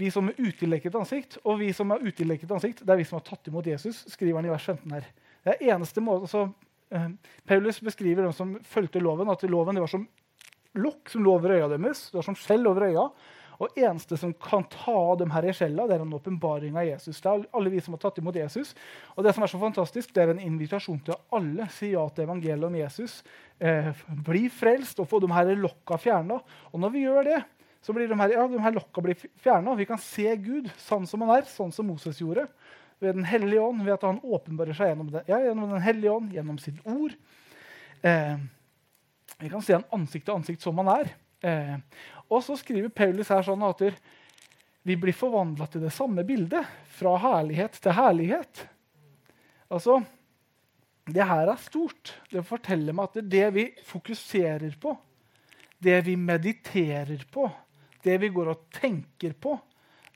vi 0.00 0.10
som 0.12 0.30
er 0.30 0.38
utilekket 0.40 0.96
ansikt, 0.96 1.38
og 1.44 1.60
vi 1.60 1.70
som 1.76 1.92
er 1.92 2.04
utilekket 2.04 2.52
ansikt, 2.54 2.84
det 2.84 2.94
er 2.94 3.00
vi 3.00 3.06
som 3.08 3.18
har 3.18 3.26
tatt 3.26 3.50
imot 3.50 3.68
Jesus, 3.68 4.04
skriver 4.08 4.40
han 4.40 4.48
i 4.48 4.52
vers 4.52 4.68
15 4.72 4.94
her. 4.96 5.08
Det 5.44 5.54
er 5.54 5.74
eneste 5.74 6.04
måte, 6.04 6.28
altså, 6.28 6.46
uh, 6.94 7.36
Paulus 7.48 7.80
beskriver 7.84 8.26
dem 8.26 8.34
som 8.36 8.54
fulgte 8.68 9.02
loven, 9.02 9.30
at 9.32 9.44
loven 9.48 9.80
var 9.82 9.90
som 9.90 10.06
lokk 10.80 11.10
som 11.10 11.24
lå 11.26 11.34
over 11.34 11.56
øya 11.56 11.68
deres. 11.72 12.06
Det 12.10 12.20
var 12.20 12.28
som 12.28 12.38
skjell 12.38 12.68
over 12.70 12.86
øya. 12.86 13.08
Og 13.60 13.76
eneste 13.76 14.16
som 14.16 14.32
kan 14.40 14.64
ta 14.72 14.94
av 14.94 15.18
dem 15.20 15.32
her 15.34 15.44
i 15.44 15.52
skjella, 15.52 15.84
det 15.88 15.98
er 15.98 16.04
en 16.06 16.16
åpenbaring 16.16 16.78
av 16.80 16.86
Jesus. 16.86 17.20
Det 17.20 17.28
er 17.28 17.42
alle 17.56 17.72
vi 17.72 17.82
som 17.84 17.92
har 17.92 18.00
tatt 18.00 18.20
imot 18.22 18.38
Jesus. 18.40 18.72
Og 19.14 19.26
det 19.26 19.34
som 19.36 19.44
er 19.44 19.52
så 19.52 19.60
fantastisk, 19.60 20.14
det 20.16 20.22
er 20.24 20.32
en 20.32 20.40
invitasjon 20.40 21.02
til 21.04 21.18
alle. 21.36 21.68
Si 21.74 21.92
ja 21.92 22.06
til 22.08 22.24
evangeliet 22.24 22.68
om 22.70 22.78
Jesus. 22.78 23.18
Eh, 23.60 23.90
bli 24.24 24.46
frelst 24.48 25.02
og 25.04 25.10
få 25.10 25.20
de 25.20 25.28
her 25.34 25.52
lokka 25.60 26.00
fjerna. 26.00 26.40
Og 26.72 26.80
når 26.80 26.94
vi 26.96 27.04
gjør 27.04 27.28
det, 27.28 27.42
så 27.84 27.92
blir 27.96 28.08
de 28.08 28.16
her, 28.16 28.32
ja, 28.32 28.48
de 28.48 28.64
her 28.64 28.76
lokka 28.76 29.04
blir 29.04 29.28
fjerna. 29.44 29.76
Vi 29.76 29.88
kan 29.88 30.00
se 30.00 30.32
Gud 30.40 30.72
sånn 30.80 31.04
som 31.08 31.24
han 31.26 31.36
er, 31.36 31.48
sånn 31.48 31.72
som 31.72 31.88
Moses 31.88 32.20
gjorde. 32.20 32.48
Ved 33.00 33.16
Den 33.16 33.28
hellige 33.28 33.60
ånd, 33.64 33.84
ved 33.84 33.98
at 33.98 34.08
han 34.08 34.24
åpenbarer 34.24 34.76
seg 34.76 34.94
gjennom, 34.94 35.12
det, 35.12 35.26
ja, 35.28 35.40
gjennom 35.44 35.76
Den 35.76 35.84
hellige 35.84 36.16
ånd, 36.16 36.32
gjennom 36.32 36.60
sitt 36.60 36.80
ord. 36.88 37.12
Eh, 38.00 38.36
vi 39.40 39.52
kan 39.52 39.64
se 39.64 39.76
han 39.76 39.88
ansikt 39.92 40.28
til 40.28 40.40
ansikt 40.40 40.64
som 40.64 40.80
han 40.80 40.96
er. 40.96 41.12
Eh, 41.40 41.76
og 42.30 42.42
så 42.44 42.56
skriver 42.58 42.92
Paulus 42.94 43.30
her 43.32 43.44
sånn 43.46 43.62
at 43.66 43.82
vi 44.86 44.96
blir 44.96 45.16
forvandla 45.16 45.66
til 45.70 45.84
det 45.84 45.92
samme 45.92 46.24
bildet. 46.26 46.68
Fra 46.96 47.16
herlighet 47.20 47.78
til 47.80 47.96
herlighet. 47.96 48.64
Altså, 49.70 50.02
Det 51.10 51.24
her 51.26 51.48
er 51.48 51.56
stort. 51.58 52.12
Det 52.30 52.44
forteller 52.46 52.94
meg 52.94 53.08
at 53.08 53.24
det 53.26 53.46
vi 53.54 53.64
fokuserer 53.82 54.76
på, 54.78 54.92
det 55.82 56.04
vi 56.06 56.14
mediterer 56.14 57.24
på, 57.32 57.48
det 58.04 58.20
vi 58.20 58.28
går 58.28 58.50
og 58.52 58.68
tenker 58.70 59.32
på, 59.32 59.56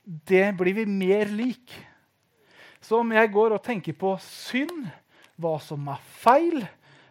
det 0.05 0.55
blir 0.55 0.77
vi 0.77 0.85
mer 0.85 1.25
lik. 1.25 1.73
Så 2.79 3.01
om 3.01 3.11
jeg 3.11 3.31
går 3.33 3.57
og 3.57 3.63
tenker 3.65 3.97
på 3.97 4.13
synd, 4.21 4.85
hva 5.35 5.57
som 5.59 5.89
er 5.91 5.99
feil, 6.21 6.63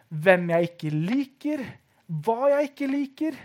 hvem 0.09 0.49
jeg 0.49 0.71
ikke 0.71 0.93
liker, 0.95 1.65
hva 2.07 2.55
jeg 2.55 2.71
ikke 2.71 2.89
liker 2.89 3.37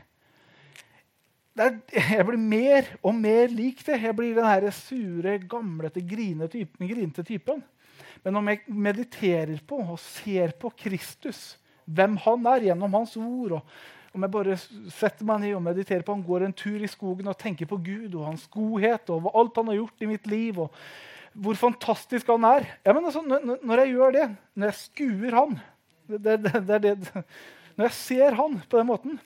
er, 1.66 1.76
Jeg 2.16 2.26
blir 2.28 2.40
mer 2.40 2.90
og 3.02 3.14
mer 3.16 3.52
lik 3.52 3.84
det. 3.86 4.00
Jeg 4.02 4.16
blir 4.16 4.34
den 4.36 4.48
her 4.48 4.66
sure, 4.74 5.38
gamlete, 5.38 6.02
grinete 6.02 6.64
typen, 6.64 7.24
typen. 7.24 7.62
Men 8.24 8.36
om 8.36 8.50
jeg 8.50 8.60
mediterer 8.66 9.60
på 9.66 9.78
og 9.80 9.98
ser 10.02 10.52
på 10.60 10.72
Kristus, 10.76 11.56
hvem 11.84 12.18
han 12.20 12.44
er 12.52 12.68
gjennom 12.68 12.94
hans 12.98 13.16
ord 13.16 13.58
og 13.58 13.80
om 14.10 14.24
jeg 14.26 14.32
bare 14.34 14.56
setter 14.90 15.26
meg 15.26 15.44
ned 15.44 15.54
og 15.54 15.62
mediterer 15.62 16.02
på 16.02 16.16
han 16.16 16.24
går 16.26 16.44
en 16.48 16.54
tur 16.56 16.82
i 16.82 16.90
skogen 16.90 17.30
og 17.30 17.38
tenker 17.38 17.68
på 17.70 17.78
Gud 17.78 18.16
og 18.18 18.26
hans 18.26 18.48
godhet 18.50 19.12
og 19.14 19.28
alt 19.30 19.60
han 19.60 19.70
har 19.70 19.78
gjort 19.78 20.02
i 20.02 20.08
mitt 20.10 20.26
liv, 20.26 20.58
og 20.58 20.74
hvor 21.30 21.54
fantastisk 21.54 22.26
han 22.32 22.42
er 22.48 22.66
ja, 22.82 22.90
altså, 22.90 23.22
Når 23.22 23.82
jeg 23.84 23.92
gjør 23.92 24.16
det, 24.16 24.24
når 24.58 24.72
jeg 24.72 24.78
skuer 24.80 25.36
han 25.38 25.60
det, 26.10 26.40
det, 26.42 26.80
det, 26.82 27.22
Når 27.76 27.86
jeg 27.86 27.94
ser 27.94 28.34
han 28.34 28.58
på 28.66 28.80
den 28.80 28.88
måten, 28.90 29.20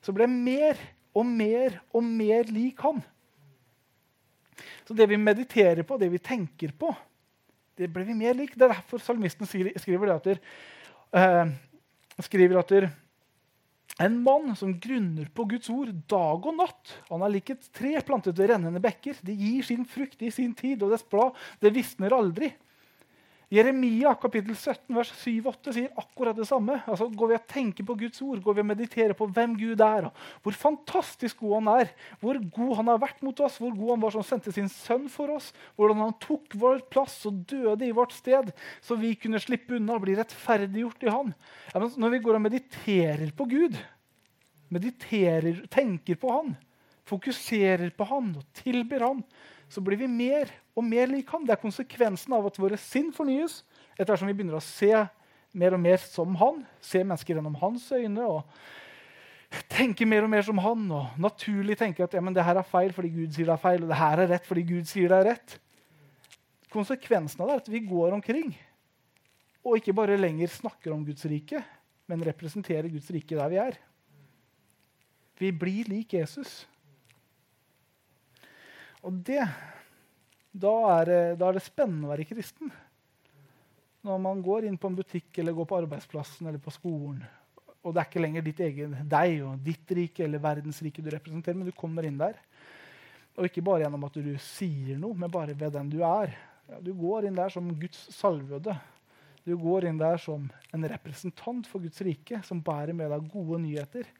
så 0.00 0.14
blir 0.14 0.28
jeg 0.28 0.38
mer 0.46 0.78
og 1.18 1.26
mer 1.26 1.80
og 1.92 2.04
mer 2.04 2.50
lik 2.52 2.80
han. 2.86 3.00
Så 4.86 4.96
det 4.96 5.08
vi 5.10 5.18
mediterer 5.20 5.84
på, 5.86 5.98
det 6.00 6.08
vi 6.12 6.20
tenker 6.22 6.72
på, 6.78 6.94
det 7.78 7.90
blir 7.92 8.08
vi 8.08 8.16
mer 8.18 8.34
lik. 8.34 8.54
Det 8.56 8.66
er 8.66 8.74
derfor 8.74 9.02
salmisten 9.02 9.46
skriver 9.46 10.14
at, 10.14 10.24
der, 10.26 10.40
eh, 11.14 11.50
skriver 12.24 12.58
at 12.58 12.72
der, 12.72 12.88
en 13.98 14.16
mann 14.22 14.54
som 14.58 14.76
grunner 14.78 15.26
på 15.34 15.46
Guds 15.50 15.70
ord 15.74 15.90
dag 16.10 16.46
og 16.46 16.56
natt. 16.58 16.94
Han 17.10 17.22
er 17.26 17.34
lik 17.34 17.50
et 17.54 17.68
tre 17.74 17.96
plantet 18.06 18.38
ved 18.38 18.52
rennende 18.52 18.82
bekker. 18.82 19.18
Det 19.22 19.34
gir 19.34 19.66
sin 19.66 19.86
frukt 19.86 20.22
i 20.22 20.30
sin 20.34 20.54
tid, 20.54 20.82
og 20.82 20.94
dets 20.94 21.06
blad 21.06 21.34
det 21.62 21.74
visner 21.74 22.14
aldri. 22.14 22.52
Jeremia 23.48 24.10
kapittel 24.20 24.52
17, 24.52 24.90
vers 24.92 25.10
7-8 25.22 25.72
sier 25.72 25.92
akkurat 25.96 26.36
det 26.36 26.44
samme. 26.44 26.74
Altså, 26.84 27.06
går 27.08 27.30
vi 27.30 27.36
og 27.38 27.46
tenker 27.48 27.86
på 27.88 27.94
Guds 27.96 28.20
ord, 28.20 28.42
går 28.44 28.58
vi 28.58 28.60
og 28.60 28.68
mediterer 28.68 29.16
på 29.16 29.28
hvem 29.32 29.54
Gud 29.56 29.80
er, 29.84 30.10
hvor 30.44 30.58
fantastisk 30.60 31.40
god 31.40 31.54
han 31.56 31.70
er, 31.78 31.94
hvor 32.20 32.36
god 32.36 32.74
han 32.76 32.92
har 32.92 33.00
vært 33.06 33.24
mot 33.24 33.40
oss, 33.46 33.56
hvor 33.62 33.72
god 33.72 33.94
han 33.94 34.04
var 34.04 34.14
som 34.18 34.26
sendte 34.28 34.52
sin 34.52 34.68
sønn 34.68 35.08
for 35.12 35.32
oss, 35.32 35.48
hvordan 35.80 36.04
han 36.04 36.14
tok 36.20 36.58
vår 36.60 36.84
plass 36.92 37.22
og 37.30 37.40
døde 37.48 37.88
i 37.88 37.94
vårt 37.96 38.12
sted, 38.18 38.52
så 38.84 39.00
vi 39.00 39.14
kunne 39.16 39.40
slippe 39.40 39.78
unna 39.80 39.96
og 39.96 40.04
bli 40.04 40.18
rettferdiggjort 40.20 41.08
i 41.08 41.12
han. 41.16 41.32
Ja, 41.72 41.86
når 41.88 42.18
vi 42.18 42.24
går 42.28 42.36
og 42.36 42.46
mediterer 42.50 43.32
på 43.38 43.48
Gud, 43.48 43.80
mediterer, 44.68 45.64
tenker 45.72 46.20
på 46.20 46.36
han, 46.36 46.58
fokuserer 47.08 47.88
på 47.96 48.12
han 48.12 48.34
og 48.36 48.44
tilber 48.60 49.08
han, 49.08 49.24
så 49.68 49.82
blir 49.84 50.00
vi 50.00 50.08
mer 50.08 50.50
og 50.76 50.84
mer 50.86 51.10
lik 51.10 51.28
ham. 51.32 51.44
Det 51.44 51.54
er 51.54 51.62
konsekvensen 51.62 52.34
av 52.36 52.48
at 52.48 52.58
våre 52.60 52.78
sinn 52.80 53.12
fornyes 53.14 53.62
etter 53.96 54.12
hvert 54.12 54.22
som 54.22 54.30
vi 54.30 54.36
begynner 54.36 54.58
å 54.58 54.64
se 54.64 54.92
mer 55.58 55.74
og 55.76 55.82
mer 55.82 56.00
som 56.02 56.36
han, 56.40 56.62
se 56.84 57.02
mennesker 57.02 57.36
gjennom 57.36 57.56
hans 57.60 57.86
øyne 57.92 58.24
og 58.28 58.42
tenke 59.72 60.06
mer 60.08 60.26
og 60.26 60.32
mer 60.32 60.44
som 60.44 60.60
han 60.60 60.84
og 60.92 61.20
naturlig 61.20 61.78
tenke 61.80 62.04
at 62.04 62.14
ja, 62.14 62.22
men 62.24 62.36
det 62.36 62.44
her 62.44 62.60
er 62.60 62.68
feil 62.68 62.92
fordi 62.96 63.10
Gud 63.14 63.32
sier 63.32 63.48
det 63.48 63.56
er 63.56 63.62
feil, 63.62 63.84
og 63.84 63.92
det 63.92 64.00
her 64.00 64.22
er 64.22 64.32
rett 64.34 64.48
fordi 64.48 64.64
Gud 64.68 64.88
sier 64.90 65.12
det 65.12 65.18
er 65.18 65.30
rett. 65.32 65.58
Konsekvensen 66.72 67.40
av 67.42 67.48
det 67.48 67.56
er 67.56 67.62
at 67.64 67.70
vi 67.72 67.84
går 67.88 68.16
omkring 68.18 68.52
og 69.64 69.76
ikke 69.80 69.96
bare 69.96 70.20
lenger 70.20 70.52
snakker 70.52 70.94
om 70.94 71.04
Guds 71.04 71.24
rike, 71.28 71.60
men 72.08 72.24
representerer 72.24 72.88
Guds 72.92 73.10
rike 73.12 73.36
der 73.36 73.52
vi 73.52 73.60
er. 73.60 73.76
Vi 75.38 75.50
blir 75.54 75.88
lik 75.90 76.14
Jesus. 76.16 76.62
Og 79.08 79.18
det 79.24 79.40
da 80.58 80.74
er, 80.98 81.08
det, 81.08 81.20
da 81.40 81.48
er 81.48 81.58
det 81.58 81.64
spennende 81.64 82.08
å 82.08 82.12
være 82.12 82.26
kristen. 82.28 82.70
Når 84.06 84.20
man 84.22 84.40
går 84.44 84.66
inn 84.68 84.78
på 84.80 84.90
en 84.90 84.96
butikk 84.98 85.40
eller 85.40 85.56
går 85.56 85.68
på 85.68 85.78
arbeidsplassen 85.82 86.48
eller 86.48 86.62
på 86.62 86.72
skolen, 86.74 87.20
og 87.84 87.94
det 87.94 88.02
er 88.02 88.08
ikke 88.08 88.22
lenger 88.22 88.44
ditt 88.44 88.60
egen, 88.64 88.96
deg 89.08 89.38
og 89.46 89.62
ditt 89.64 89.92
rike 89.94 90.24
eller 90.24 90.42
verdensrike 90.42 91.02
du 91.04 91.10
representerer, 91.14 91.56
men 91.56 91.68
du 91.68 91.76
kommer 91.76 92.06
inn 92.06 92.18
der. 92.20 92.36
Og 93.38 93.46
ikke 93.46 93.62
bare 93.64 93.84
gjennom 93.84 94.06
at 94.08 94.18
du 94.18 94.32
sier 94.42 94.98
noe, 94.98 95.16
men 95.16 95.30
bare 95.32 95.54
ved 95.56 95.76
den 95.76 95.92
du 95.92 96.00
er. 96.02 96.34
Ja, 96.68 96.80
du 96.82 96.90
går 96.98 97.28
inn 97.28 97.38
der 97.38 97.52
som 97.54 97.70
Guds 97.80 98.00
salvede. 98.16 98.74
Du 99.46 99.54
går 99.60 99.86
inn 99.88 100.00
der 100.00 100.18
som 100.20 100.50
en 100.74 100.88
representant 100.90 101.68
for 101.70 101.84
Guds 101.84 102.02
rike, 102.04 102.42
som 102.44 102.60
bærer 102.64 102.96
med 102.96 103.14
deg 103.14 103.30
gode 103.32 103.62
nyheter. 103.62 104.10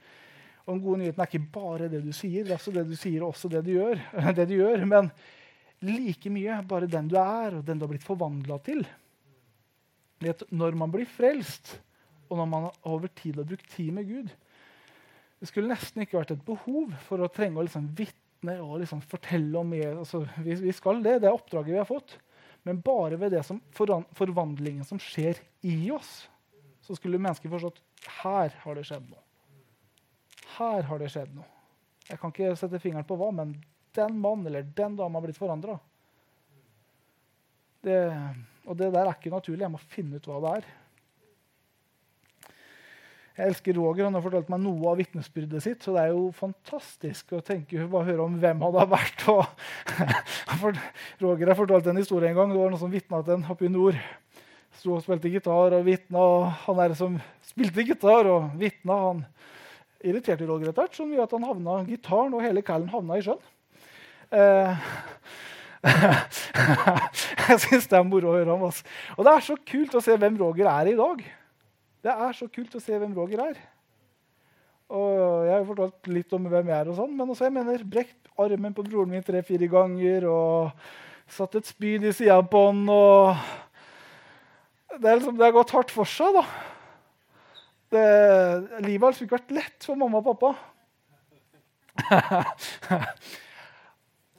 Og 0.68 0.75
den 0.75 0.84
gode 0.84 1.00
nyheten 1.00 1.22
er 1.25 1.30
ikke 1.30 1.52
bare 1.54 1.88
det 1.88 2.02
du 2.04 2.10
sier, 2.12 2.44
det 2.44 2.52
er 2.52 2.58
også 2.58 2.75
det 2.75 2.84
du 2.84 2.96
sier 3.00 3.22
og 3.25 3.32
også 3.32 3.48
det 3.48 3.62
du 3.64 3.70
gjør. 3.72 4.02
det 4.37 4.44
du 4.50 4.58
gjør 4.58 4.84
men 4.84 5.08
like 5.80 6.28
mye 6.34 6.58
bare 6.68 6.90
den 6.90 7.08
du 7.08 7.16
er, 7.16 7.56
og 7.56 7.64
den 7.64 7.78
du 7.78 7.87
har 7.87 7.92
blitt 7.94 8.04
forvandla 8.04 8.58
til. 8.66 8.82
Vet, 10.20 10.42
når 10.50 10.76
man 10.76 10.92
blir 10.92 11.08
frelst, 11.08 11.78
og 12.28 12.40
når 12.40 12.48
man 12.50 12.68
over 12.90 13.08
tid 13.16 13.38
har 13.40 13.46
brukt 13.48 13.70
tid 13.72 13.92
med 13.96 14.04
Gud 14.04 14.32
Det 15.38 15.46
skulle 15.48 15.70
nesten 15.70 16.02
ikke 16.02 16.18
vært 16.18 16.34
et 16.34 16.42
behov 16.44 16.90
for 17.06 17.22
å 17.22 17.30
trenge 17.32 17.56
å 17.56 17.64
liksom 17.64 17.87
vitne 17.96 18.56
og 18.58 18.80
liksom 18.82 19.00
fortelle 19.06 19.60
om. 19.60 19.70
Altså, 19.72 20.25
vi, 20.42 20.56
vi, 20.58 20.75
skal 20.75 20.98
det, 21.04 21.20
det 21.22 21.30
er 21.30 21.37
oppdraget 21.37 21.72
vi 21.72 21.78
har 21.78 21.88
fått. 21.88 22.16
Men 22.66 22.82
bare 22.82 23.16
ved 23.22 23.32
det 23.37 23.44
som 23.46 23.62
forvandlingen 23.72 24.84
som 24.84 24.98
skjer 25.00 25.38
i 25.62 25.92
oss, 25.94 26.26
så 26.82 26.98
skulle 26.98 27.22
mennesket 27.22 27.54
forstått 27.54 27.78
her 28.18 28.50
har 28.64 28.76
det 28.76 28.84
skjedd 28.90 29.06
noe. 29.06 29.22
Her 30.58 30.82
har 30.88 31.00
det 31.00 31.10
skjedd 31.12 31.34
noe. 31.36 31.46
Jeg 32.08 32.18
kan 32.20 32.32
ikke 32.32 32.56
sette 32.56 32.80
fingeren 32.82 33.06
på 33.06 33.18
hva, 33.20 33.30
men 33.34 33.52
den 33.96 34.18
mannen 34.20 34.48
eller 34.48 34.66
den 34.76 34.96
dama 34.98 35.18
har 35.18 35.26
blitt 35.26 35.38
forandra. 35.40 35.76
Og 38.68 38.76
det 38.76 38.90
der 38.92 39.04
er 39.04 39.14
ikke 39.14 39.32
naturlig. 39.32 39.64
Jeg 39.64 39.72
må 39.72 39.80
finne 39.92 40.18
ut 40.18 40.28
hva 40.28 40.40
det 40.44 40.52
er. 40.58 40.68
Jeg 43.38 43.52
elsker 43.52 43.76
Roger. 43.78 44.08
Han 44.08 44.16
har 44.18 44.24
fortalt 44.24 44.48
meg 44.50 44.64
noe 44.64 44.90
av 44.90 44.98
vitnesbyrdet 44.98 45.62
sitt. 45.62 45.84
Så 45.84 45.94
det 45.94 46.08
er 46.08 46.14
jo 46.16 46.24
fantastisk 46.34 47.36
å 47.38 47.42
tenke, 47.44 47.84
bare 47.86 48.08
høre 48.10 48.24
om 48.26 48.38
hvem 48.42 48.64
han 48.66 48.78
har 48.80 48.88
vært. 48.90 49.22
Roger 51.22 51.52
har 51.52 51.58
fortalt 51.60 51.86
en 51.86 52.00
historie 52.02 52.32
en 52.32 52.40
gang. 52.40 52.50
Det 52.50 52.58
var 52.58 52.72
noen 52.74 52.82
som 52.82 52.90
vitna 52.90 53.22
til 53.22 53.36
en 53.36 53.46
oppe 53.54 53.68
i 53.68 53.70
nord. 53.70 54.00
Sto 54.78 54.96
og 54.96 55.04
spilte 55.06 55.30
gitar 55.30 55.76
og 55.78 55.86
vitna. 55.86 56.18
Og 56.18 56.50
han 56.64 56.82
der 56.82 56.96
som 56.98 57.20
spilte 57.46 57.86
gitar 57.86 58.26
og 58.32 58.58
vitna, 58.58 58.98
han 59.06 59.22
irriterte 60.04 60.46
Roger 60.46 60.70
etter 60.70 60.84
hvert 60.84 60.98
så 60.98 61.06
mye 61.08 61.24
at 61.24 61.32
han 61.34 61.46
havna 61.46 61.78
gitaren 61.88 62.34
og 62.36 62.44
hele 62.44 62.62
callen 62.66 62.90
havna 62.92 63.18
i 63.18 63.24
sjøen. 63.24 63.40
Eh, 64.28 64.84
jeg 67.48 67.58
syns 67.64 67.88
det 67.90 67.98
er 67.98 68.06
moro 68.06 68.32
å 68.32 68.36
høre 68.36 68.54
om. 68.54 68.68
Oss. 68.68 68.82
Og 69.16 69.26
det 69.26 69.34
er 69.34 69.46
så 69.46 69.56
kult 69.72 69.96
å 69.98 70.04
se 70.04 70.16
hvem 70.18 70.38
Roger 70.40 70.70
er 70.70 70.92
i 70.92 70.96
dag. 70.98 71.24
Det 72.04 72.14
er 72.14 72.38
så 72.38 72.48
kult 72.52 72.78
å 72.78 72.82
se 72.82 72.98
hvem 72.98 73.14
Roger 73.16 73.42
er. 73.48 73.60
Og 74.88 75.44
Jeg 75.44 75.52
har 75.52 75.66
fortalt 75.68 76.08
litt 76.08 76.32
om 76.32 76.46
hvem 76.48 76.70
jeg 76.70 76.78
er, 76.78 76.88
og 76.88 76.96
sånn, 76.96 77.12
men 77.16 77.28
også 77.28 77.44
jeg 77.44 77.54
mener 77.58 77.84
brekt 77.84 78.30
armen 78.40 78.72
på 78.72 78.84
broren 78.86 79.12
min 79.12 79.24
tre-fire 79.24 79.68
ganger 79.68 80.24
og 80.30 80.70
satt 81.28 81.58
et 81.58 81.68
spyd 81.68 82.06
i 82.08 82.12
sida 82.16 82.38
på 82.48 82.62
han. 82.70 82.80
og 82.88 83.36
det, 84.96 85.04
er 85.04 85.18
liksom, 85.18 85.36
det 85.36 85.44
har 85.44 85.56
gått 85.58 85.74
hardt 85.76 85.92
for 85.92 86.08
seg. 86.08 86.38
da. 86.38 86.44
Det, 87.88 88.04
livet 88.85 89.04
har 89.04 89.12
liksom 89.14 89.28
ikke 89.28 89.38
vært 89.38 89.54
lett 89.57 89.87
for 89.88 89.97
mamma 90.00 90.21
og 90.21 90.26
pappa. 90.28 90.50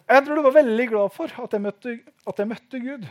Jeg 0.10 0.25
tror 0.25 0.39
du 0.39 0.41
var 0.41 0.56
veldig 0.58 0.86
glad 0.89 1.12
for 1.13 1.41
at 1.44 1.51
jeg 1.53 1.62
møtte, 1.62 1.91
at 2.32 2.39
jeg 2.41 2.50
møtte 2.50 2.79
Gud. 2.82 3.03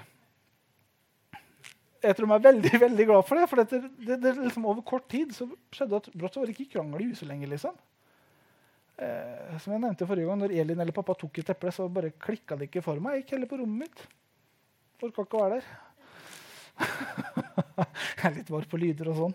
Jeg 2.02 2.16
tror 2.18 2.26
de 2.26 2.34
er 2.34 2.46
veldig 2.46 2.72
veldig 2.86 3.06
glad 3.06 3.28
for 3.28 3.38
det. 3.38 3.44
For 3.50 3.62
det, 3.62 3.82
det, 4.02 4.16
det 4.24 4.32
liksom 4.40 4.66
over 4.66 4.82
kort 4.86 5.06
tid 5.10 5.30
så 5.36 5.46
skjedde 5.74 6.00
at 6.00 6.10
brått 6.14 6.34
så 6.34 6.42
var 6.42 6.50
det 6.50 6.56
ikke 6.56 6.72
krangel 6.74 7.04
i 7.04 7.10
huset 7.12 7.30
lenger. 7.30 7.52
liksom. 7.54 7.78
Eh, 8.98 9.58
som 9.62 9.76
jeg 9.76 9.82
nevnte 9.84 10.08
forrige 10.10 10.26
gang, 10.26 10.40
når 10.42 10.56
Elin 10.58 10.82
eller 10.82 10.96
pappa 10.96 11.14
tok 11.18 11.38
et 11.38 11.52
eple, 11.54 11.70
så 11.74 11.86
bare 11.86 12.10
klikka 12.18 12.58
det 12.58 12.66
ikke 12.66 12.82
for 12.82 12.98
meg. 13.02 13.20
Jeg 13.20 13.24
gikk 13.24 13.36
heller 13.36 13.52
på 13.52 13.60
rommet 13.62 13.86
mitt. 13.86 14.06
Orka 15.06 15.22
ikke 15.22 15.38
å 15.38 15.44
være 15.44 15.60
der. 15.60 17.44
jeg 18.18 18.24
er 18.28 18.36
litt 18.36 18.52
var 18.52 18.66
på 18.70 18.80
lyder 18.80 19.10
og 19.12 19.18
sånn. 19.22 19.34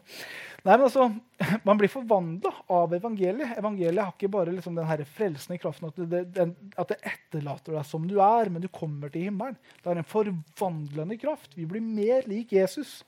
Nei, 0.64 0.76
men 0.78 0.86
altså, 0.88 1.10
Man 1.68 1.80
blir 1.80 1.92
forvandla 1.92 2.52
av 2.72 2.96
evangeliet. 2.96 3.58
Evangeliet 3.60 4.04
har 4.04 4.14
ikke 4.16 4.32
bare 4.32 4.54
liksom 4.56 4.78
den 4.78 5.06
frelsende 5.10 5.60
kraften 5.62 5.90
at 5.90 6.02
det, 6.12 6.24
den, 6.36 6.56
at 6.80 6.94
det, 6.94 7.00
etterlater 7.14 7.78
deg 7.78 7.88
som 7.90 8.08
du 8.08 8.18
er, 8.24 8.52
men 8.54 8.64
du 8.64 8.70
kommer 8.72 9.12
til 9.14 9.28
himmelen. 9.28 9.60
Det 9.82 9.92
er 9.92 10.02
en 10.02 10.08
forvandlende 10.08 11.20
kraft. 11.22 11.52
Vi 11.58 11.68
blir 11.70 11.84
mer 11.84 12.28
lik 12.30 12.56
Jesus. 12.56 13.02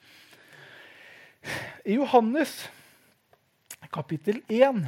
I 1.85 1.99
Johannes 1.99 2.63
kapittel 3.93 4.41
1, 4.49 4.81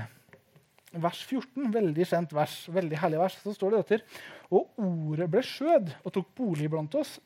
vers 0.98 1.20
14, 1.30 1.70
veldig 1.74 2.08
kjent 2.10 2.34
vers, 2.36 2.58
veldig 2.74 3.00
herlig 3.00 3.22
vers, 3.22 3.38
så 3.44 3.54
står 3.56 3.76
det 3.76 3.82
dette. 3.84 4.22
Og 4.52 4.80
ordet 4.82 5.30
ble 5.32 5.44
skjød 5.46 5.92
og 6.02 6.14
tok 6.16 6.32
bolig 6.38 6.70
blant 6.72 6.96
oss. 7.00 7.18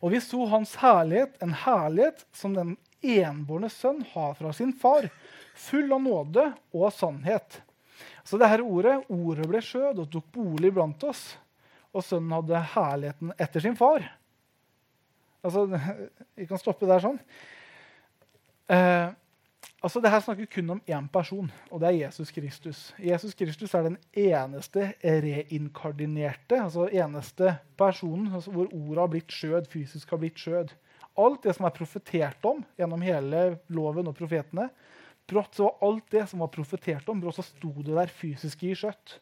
Og 0.00 0.14
vi 0.14 0.20
så 0.22 0.46
hans 0.50 0.74
herlighet, 0.80 1.36
en 1.42 1.54
herlighet 1.64 2.24
som 2.36 2.56
den 2.56 2.74
enbårne 3.04 3.70
sønn 3.72 4.02
har 4.14 4.34
fra 4.38 4.52
sin 4.56 4.72
far, 4.72 5.08
full 5.54 5.92
av 5.92 6.02
nåde 6.02 6.48
og 6.72 6.88
av 6.88 6.94
sannhet. 6.96 7.60
Så 8.24 8.40
det 8.40 8.48
her 8.48 8.64
ordet, 8.64 8.96
ordet 9.12 9.48
ble 9.48 9.60
skjød 9.64 10.00
og 10.02 10.10
tok 10.12 10.30
bolig 10.34 10.72
blant 10.74 11.02
oss, 11.06 11.34
og 11.94 12.02
sønnen 12.02 12.32
hadde 12.34 12.62
herligheten 12.74 13.34
etter 13.38 13.62
sin 13.62 13.76
far. 13.78 14.06
Altså, 15.44 15.66
Vi 16.38 16.48
kan 16.48 16.60
stoppe 16.60 16.88
der 16.88 17.04
sånn. 17.04 17.20
Eh, 18.72 19.12
altså, 19.84 20.00
det 20.00 20.10
her 20.10 20.22
snakker 20.24 20.48
kun 20.50 20.70
om 20.74 20.80
én 20.88 21.08
person, 21.12 21.50
og 21.70 21.80
det 21.80 21.90
er 21.90 21.98
Jesus 22.06 22.32
Kristus. 22.34 22.94
Jesus 22.98 23.36
Kristus 23.36 23.74
er 23.74 23.86
den 23.86 23.98
eneste 24.12 24.94
reinkardinerte, 25.04 26.58
altså 26.62 26.88
eneste 26.88 27.58
personen 27.78 28.32
altså 28.34 28.54
hvor 28.54 28.72
ordet 28.72 29.02
har 29.02 29.12
blitt 29.12 29.36
skjød, 29.36 29.68
fysisk 29.70 30.10
har 30.10 30.22
blitt 30.24 30.40
skjød 30.40 30.74
alt 31.20 31.44
det 31.46 31.54
som 31.56 31.66
er 31.68 31.74
profetert 31.74 32.46
om 32.48 32.62
gjennom 32.78 33.04
hele 33.04 33.44
loven 33.72 34.10
og 34.10 34.16
profetene. 34.18 34.68
Brått 35.30 35.56
så 35.56 35.68
var 35.68 35.86
alt 35.88 36.08
det 36.12 36.24
som 36.30 36.42
var 36.44 36.50
profetert 36.52 37.08
om, 37.08 37.20
brått 37.22 37.38
så 37.38 37.46
sto 37.46 37.70
det 37.80 37.94
der 37.94 38.12
fysisk 38.12 38.64
i 38.66 38.74
skjøtt. 38.76 39.18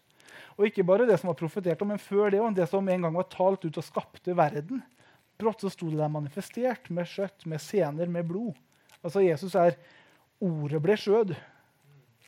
Og 0.57 0.67
ikke 0.69 0.85
bare 0.89 1.07
det 1.09 1.19
som 1.21 1.31
var 1.31 1.39
profetert 1.39 1.83
om, 1.85 1.93
men 1.93 2.01
før 2.01 2.33
det 2.33 2.41
òg, 2.41 2.55
det 2.57 2.69
som 2.71 2.89
en 2.89 3.07
gang 3.07 3.17
var 3.17 3.29
talt 3.33 3.65
ut 3.67 3.79
og 3.79 3.87
skapte 3.87 4.35
verden. 4.37 4.83
Brått 5.41 5.65
så 5.65 5.71
sto 5.73 5.91
det 5.91 6.01
der 6.01 6.13
manifestert 6.13 6.89
med 6.91 7.09
skjøtt, 7.09 7.45
med 7.49 7.61
sener, 7.63 8.09
med 8.11 8.27
blod. 8.29 8.57
Altså 9.03 9.23
Jesus 9.25 9.55
er 9.59 9.77
Ordet 10.43 10.81
ble 10.83 10.97
skjød. 10.99 11.35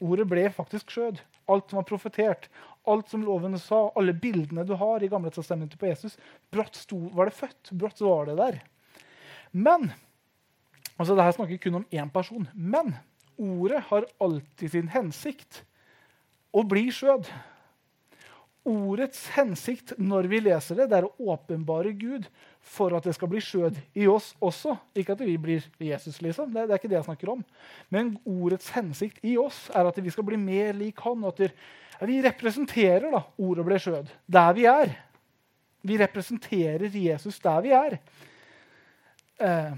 Ordet 0.04 0.26
ble 0.30 0.48
faktisk 0.54 0.92
skjød. 0.94 1.22
alt 1.44 1.68
som 1.68 1.76
var 1.76 1.84
profetert, 1.84 2.46
alt 2.88 3.10
som 3.12 3.20
loven 3.20 3.58
sa, 3.60 3.90
alle 4.00 4.14
bildene 4.16 4.62
du 4.64 4.72
har 4.80 5.02
i 5.04 5.10
Gamle 5.12 5.28
testamentet 5.28 5.76
på 5.76 5.90
Jesus, 5.90 6.16
brått 6.48 6.78
sto, 6.80 6.96
var 7.12 7.28
det 7.28 7.36
født. 7.36 7.72
Brått 7.76 8.00
var 8.00 8.30
det 8.30 8.36
der. 8.38 8.60
Men 9.52 9.90
altså 10.96 11.12
det 11.12 11.26
her 11.26 11.36
snakker 11.36 11.60
kun 11.60 11.82
om 11.82 11.88
én 11.92 12.08
person. 12.12 12.48
Men 12.54 12.94
ordet 13.36 13.82
har 13.90 14.08
alltid 14.24 14.72
sin 14.72 14.88
hensikt 14.88 15.60
å 16.54 16.64
bli 16.64 16.86
skjød. 16.94 17.28
Ordets 18.64 19.26
hensikt 19.34 19.92
når 20.00 20.30
vi 20.32 20.40
leser 20.46 20.80
det, 20.80 20.88
det 20.88 21.02
er 21.02 21.10
å 21.10 21.32
åpenbare 21.34 21.92
Gud 21.92 22.30
for 22.64 22.96
at 22.96 23.04
det 23.06 23.14
skal 23.16 23.28
bli 23.30 23.40
skjød 23.44 23.78
i 24.00 24.06
oss 24.10 24.32
også. 24.42 24.74
Ikke 24.96 25.14
at 25.14 25.22
vi 25.24 25.36
blir 25.40 25.64
Jesus, 25.78 26.20
liksom. 26.24 26.50
Det, 26.52 26.66
det, 26.66 26.74
er 26.74 26.80
ikke 26.80 26.90
det 26.90 26.98
jeg 26.98 27.08
snakker 27.08 27.32
om. 27.36 27.44
Men 27.92 28.14
ordets 28.24 28.70
hensikt 28.74 29.20
i 29.22 29.36
oss 29.40 29.66
er 29.74 29.88
at 29.88 30.00
vi 30.00 30.12
skal 30.12 30.26
bli 30.26 30.40
mer 30.40 30.72
lik 30.76 31.02
han. 31.04 31.24
at 31.28 31.42
Vi 32.08 32.20
representerer 32.24 33.10
da, 33.12 33.24
ordet 33.38 33.66
ble 33.68 33.80
skjød 33.80 34.12
der 34.26 34.52
vi 34.56 34.68
er. 34.70 34.94
Vi 35.84 35.98
representerer 36.00 36.88
Jesus 36.88 37.38
der 37.44 37.60
vi 37.64 37.74
er. 37.76 37.98
Eh, 39.40 39.74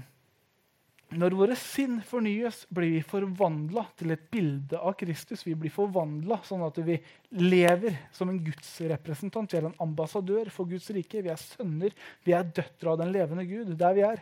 når 1.15 1.35
våre 1.39 1.55
sinn 1.55 2.01
fornyes, 2.03 2.65
blir 2.67 2.97
vi 2.97 3.03
forvandla 3.07 3.85
til 3.95 4.11
et 4.11 4.25
bilde 4.33 4.75
av 4.75 4.97
Kristus. 4.99 5.45
Vi 5.47 5.53
blir 5.55 5.71
forvandla 5.71 6.41
sånn 6.43 6.65
at 6.65 6.79
vi 6.83 6.97
lever 7.39 7.95
som 8.11 8.27
en 8.27 8.39
gudsrepresentant. 8.43 9.53
Vi 9.53 9.61
er 9.61 9.69
en 9.69 9.77
ambassadør 9.85 10.51
for 10.51 10.67
Guds 10.67 10.89
rike. 10.91 11.21
Vi 11.23 11.31
er 11.31 11.39
sønner, 11.39 11.93
vi 12.27 12.33
er 12.35 12.49
døtre 12.51 12.91
av 12.91 12.99
den 12.99 13.13
levende 13.15 13.45
Gud. 13.47 13.71
der 13.79 13.95
vi 13.95 14.03
er. 14.03 14.19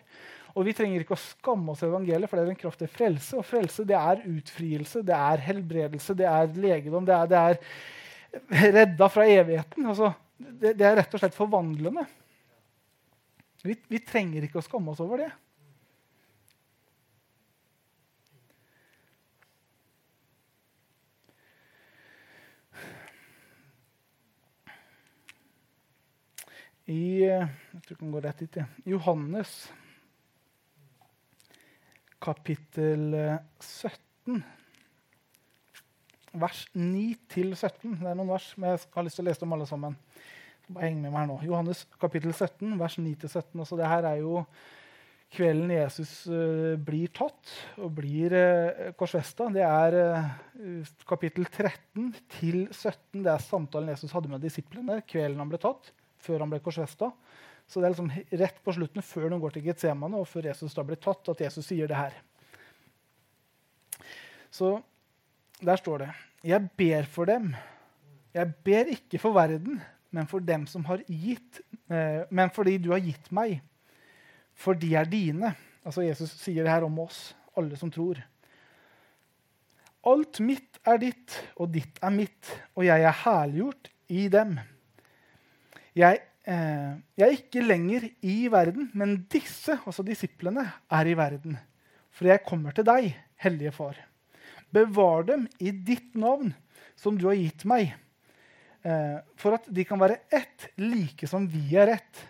Og 0.54 0.68
vi 0.68 0.75
trenger 0.77 1.01
ikke 1.01 1.18
å 1.18 1.24
skamme 1.24 1.74
oss 1.74 1.82
evangeliet, 1.84 2.30
for 2.30 2.38
det 2.38 2.46
er 2.46 2.54
en 2.54 2.60
kraft 2.60 2.80
til 2.84 2.92
frelse. 2.92 3.34
Og 3.39 3.48
frelse 3.50 3.84
det 3.88 3.98
er 3.98 4.22
utfrielse, 4.30 5.01
det 5.04 5.15
er 5.18 5.42
helbredelse, 5.48 6.15
det 6.15 6.27
er 6.30 6.54
legedom, 6.54 7.08
det 7.08 7.15
er, 7.18 7.32
det 7.32 7.42
er 8.62 8.77
redda 8.77 9.10
fra 9.10 9.25
evigheten. 9.25 9.89
Altså, 9.89 10.13
det, 10.38 10.75
det, 10.77 10.86
er 10.86 11.00
rett 11.01 11.18
og 11.18 11.24
slett 11.24 11.36
forvandlende. 11.36 12.06
Vi, 13.65 13.74
vi 13.89 14.04
trenger 14.06 14.46
ikke 14.46 14.62
å 14.62 14.68
skamme 14.68 14.94
oss 14.94 15.01
over 15.01 15.25
det. 15.25 15.32
I 26.86 27.25
jeg 27.25 27.82
tror 27.88 27.98
kan 27.98 28.12
gå 28.13 28.20
rett 28.22 28.42
hit, 28.44 28.60
ja. 28.60 28.68
Johannes 28.86 29.54
kapittel 32.22 33.15
17, 33.58 34.44
vers 36.38 36.62
9-17. 36.75 37.98
Det 38.04 38.12
er 38.12 38.20
noen 38.20 38.30
vers, 38.30 38.51
men 38.60 38.75
jeg 38.75 38.84
har 38.94 39.08
lyst 39.08 39.18
til 39.18 39.25
å 39.25 39.27
lese 39.32 39.42
dem 39.42 39.58
alle 39.58 39.68
sammen. 39.70 39.98
Bare 40.68 40.86
heng 40.86 41.01
med 41.01 41.10
meg 41.10 41.24
her 41.24 41.32
nå. 41.32 41.39
Johannes 41.46 41.84
kapittel 42.01 42.34
17, 42.36 42.77
vers 42.77 43.00
9-17. 43.01 43.58
Altså, 43.58 43.82
det 43.82 43.89
her 43.89 44.12
er 44.12 44.22
jo 44.22 44.46
kvelden 45.36 45.74
Jesus 45.74 46.13
uh, 46.30 46.77
blir 46.86 47.10
tatt 47.18 47.58
og 47.82 47.98
blir 47.98 48.34
uh, 48.38 48.94
korsfesta. 48.98 49.50
Det 49.54 49.65
er 49.65 50.00
uh, 50.06 50.96
kapittel 51.10 51.50
13 51.50 52.13
17. 52.38 53.25
Det 53.25 53.34
er 53.34 53.46
samtalen 53.50 53.94
Jesus 53.98 54.13
hadde 54.13 54.30
med 54.32 54.46
disiplene 54.46 55.01
kvelden 55.10 55.42
han 55.42 55.50
ble 55.50 55.65
tatt 55.65 55.96
før 56.25 56.44
han 56.44 56.51
ble 56.51 56.62
korsfesta. 56.65 57.12
Så 57.65 57.82
det 57.82 57.88
er 57.88 57.96
liksom 57.96 58.41
rett 58.41 58.58
på 58.65 58.74
slutten, 58.75 59.05
før 59.05 59.29
de 59.32 59.39
går 59.41 59.55
til 59.55 59.65
Getsemane, 59.70 60.20
og 60.20 60.29
før 60.29 60.51
Jesus 60.51 60.75
da 60.77 60.86
blir 60.86 61.00
tatt, 61.01 61.32
at 61.34 61.46
Jesus 61.48 61.65
sier 61.65 61.89
det 61.89 61.98
her. 61.98 62.17
Så 64.53 64.77
der 65.60 65.79
står 65.79 66.05
det 66.05 66.12
Jeg 66.46 66.70
ber 66.77 67.08
for 67.10 67.25
dem. 67.25 67.55
Jeg 68.36 68.53
ber 68.63 68.91
ikke 68.91 69.20
for 69.20 69.34
verden, 69.34 69.79
men 70.12 70.27
for 70.27 70.44
dem 70.44 70.67
som 70.67 70.86
har 70.86 71.01
gitt 71.08 71.62
eh, 71.89 72.27
Men 72.29 72.51
fordi 72.53 72.77
du 72.77 72.91
har 72.91 73.01
gitt 73.03 73.32
meg. 73.32 73.62
For 74.53 74.77
de 74.77 74.94
er 74.96 75.10
dine. 75.10 75.55
Altså 75.86 76.05
Jesus 76.05 76.32
sier 76.39 76.63
det 76.63 76.72
her 76.72 76.86
om 76.86 77.00
oss, 77.00 77.36
alle 77.58 77.77
som 77.77 77.91
tror. 77.91 78.22
Alt 80.05 80.39
mitt 80.39 80.79
er 80.86 81.00
ditt, 81.01 81.34
og 81.58 81.74
ditt 81.74 81.98
er 82.03 82.13
mitt, 82.13 82.51
og 82.77 82.86
jeg 82.86 83.01
er 83.01 83.22
herliggjort 83.24 83.89
i 84.13 84.27
dem. 84.29 84.60
Jeg, 85.96 86.20
eh, 86.44 86.96
jeg, 87.16 87.24
er 87.24 87.38
ikke 87.38 87.64
lenger 87.64 88.10
i 88.28 88.36
verden, 88.51 88.90
men 89.00 89.22
disse, 89.31 89.77
altså 89.88 90.03
disiplene, 90.03 90.66
er 90.92 91.08
i 91.08 91.16
verden. 91.16 91.55
For 92.12 92.27
jeg 92.27 92.44
kommer 92.44 92.75
til 92.75 92.88
deg, 92.88 93.14
Hellige 93.40 93.72
Far. 93.75 94.01
Bevar 94.75 95.24
dem 95.29 95.46
i 95.64 95.72
ditt 95.72 96.18
navn, 96.20 96.51
som 97.00 97.16
du 97.16 97.29
har 97.29 97.40
gitt 97.40 97.64
meg, 97.70 97.94
eh, 98.84 99.24
for 99.40 99.55
at 99.55 99.70
de 99.72 99.88
kan 99.88 100.01
være 100.01 100.20
ett, 100.36 100.68
like 100.75 101.31
som 101.31 101.48
vi 101.48 101.64
er 101.79 101.96
ett. 101.96 102.24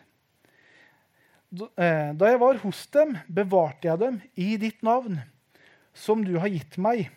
Eh, 1.56 2.14
da 2.14 2.30
jeg 2.30 2.42
var 2.42 2.62
hos 2.62 2.86
dem, 2.94 3.18
bevarte 3.26 3.90
jeg 3.90 4.02
dem 4.02 4.22
i 4.38 4.56
ditt 4.62 4.86
navn, 4.86 5.24
som 5.96 6.22
du 6.22 6.36
har 6.38 6.54
gitt 6.54 6.78
meg. 6.78 7.08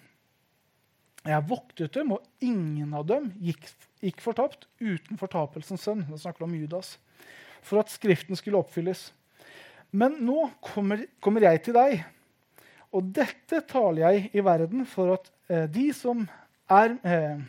Jeg 1.27 1.45
voktet 1.51 1.97
dem, 1.97 2.15
og 2.15 2.25
ingen 2.45 2.93
av 2.97 3.07
dem 3.09 3.33
gikk, 3.43 3.67
gikk 4.05 4.21
fortapt 4.23 4.69
uten 4.81 5.19
fortapelsens 5.21 5.83
sønn. 5.85 6.05
Det 6.09 6.21
snakker 6.23 6.47
om 6.47 6.55
Judas. 6.55 6.95
For 7.67 7.83
at 7.83 7.91
Skriften 7.93 8.39
skulle 8.39 8.61
oppfylles. 8.61 9.09
Men 9.91 10.19
nå 10.25 10.47
kommer, 10.65 11.07
kommer, 11.25 11.47
jeg 11.49 11.63
til 11.65 11.77
deg, 11.77 12.03
og 12.93 13.09
dette 13.17 13.63
taler 13.69 14.05
jeg 14.05 14.31
i 14.37 14.45
verden 14.45 14.85
for 14.89 15.17
at 15.17 15.31
eh, 15.51 15.65
de 15.69 15.89
som 15.97 16.27
er 16.69 16.95
eh, 17.05 17.41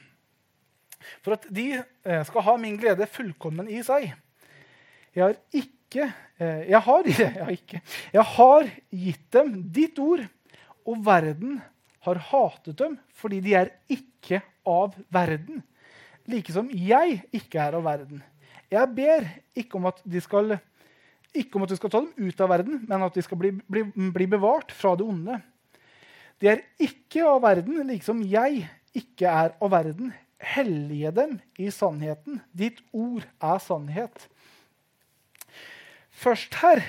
For 1.24 1.36
at 1.36 1.46
de 1.48 1.68
eh, 1.80 2.24
skal 2.28 2.44
ha 2.44 2.56
min 2.60 2.76
glede 2.80 3.08
fullkommen 3.08 3.70
i 3.72 3.80
seg. 3.88 4.10
Jeg 5.16 5.24
har 5.24 5.38
ikke 5.56 6.10
eh, 6.40 6.66
jeg 6.72 6.82
har, 6.88 7.08
jeg, 7.12 7.32
har 7.38 7.54
ikke, 7.56 7.82
jeg 8.14 8.26
har 8.36 8.72
gitt 9.06 9.28
dem 9.36 9.54
ditt 9.76 10.00
ord, 10.04 10.26
og 10.88 11.06
verden 11.06 11.60
har 12.06 12.22
hatet 12.30 12.78
dem 12.80 12.98
fordi 13.20 13.42
de 13.44 13.56
er 13.60 13.74
ikke 13.92 14.42
av 14.68 14.96
verden, 15.14 15.64
like 16.30 16.54
som 16.54 16.70
jeg 16.72 17.22
ikke 17.36 17.62
er 17.62 17.78
av 17.80 17.86
verden. 17.88 18.22
Jeg 18.70 18.94
ber 18.96 19.26
ikke 19.58 19.80
om 19.80 19.88
at 19.90 20.02
de 20.06 20.22
skal, 20.22 20.60
ikke 21.34 21.58
om 21.58 21.66
at 21.66 21.74
du 21.74 21.78
skal 21.80 21.92
ta 21.94 22.04
dem 22.04 22.30
ut 22.30 22.44
av 22.44 22.52
verden, 22.52 22.84
men 22.86 23.06
at 23.06 23.16
de 23.18 23.24
skal 23.26 23.40
bli, 23.42 23.54
bli, 23.66 23.86
bli 24.14 24.28
bevart 24.30 24.74
fra 24.76 24.94
det 25.00 25.08
onde. 25.10 25.40
De 26.40 26.52
er 26.52 26.64
ikke 26.80 27.26
av 27.28 27.42
verden, 27.44 27.82
like 27.88 28.06
som 28.06 28.22
jeg 28.24 28.64
ikke 28.96 29.28
er 29.28 29.56
av 29.58 29.74
verden. 29.74 30.14
Hellige 30.40 31.12
dem 31.18 31.34
i 31.60 31.68
sannheten. 31.74 32.40
Ditt 32.56 32.80
ord 32.96 33.26
er 33.44 33.60
sannhet. 33.60 34.30
Først 36.16 36.56
her 36.62 36.80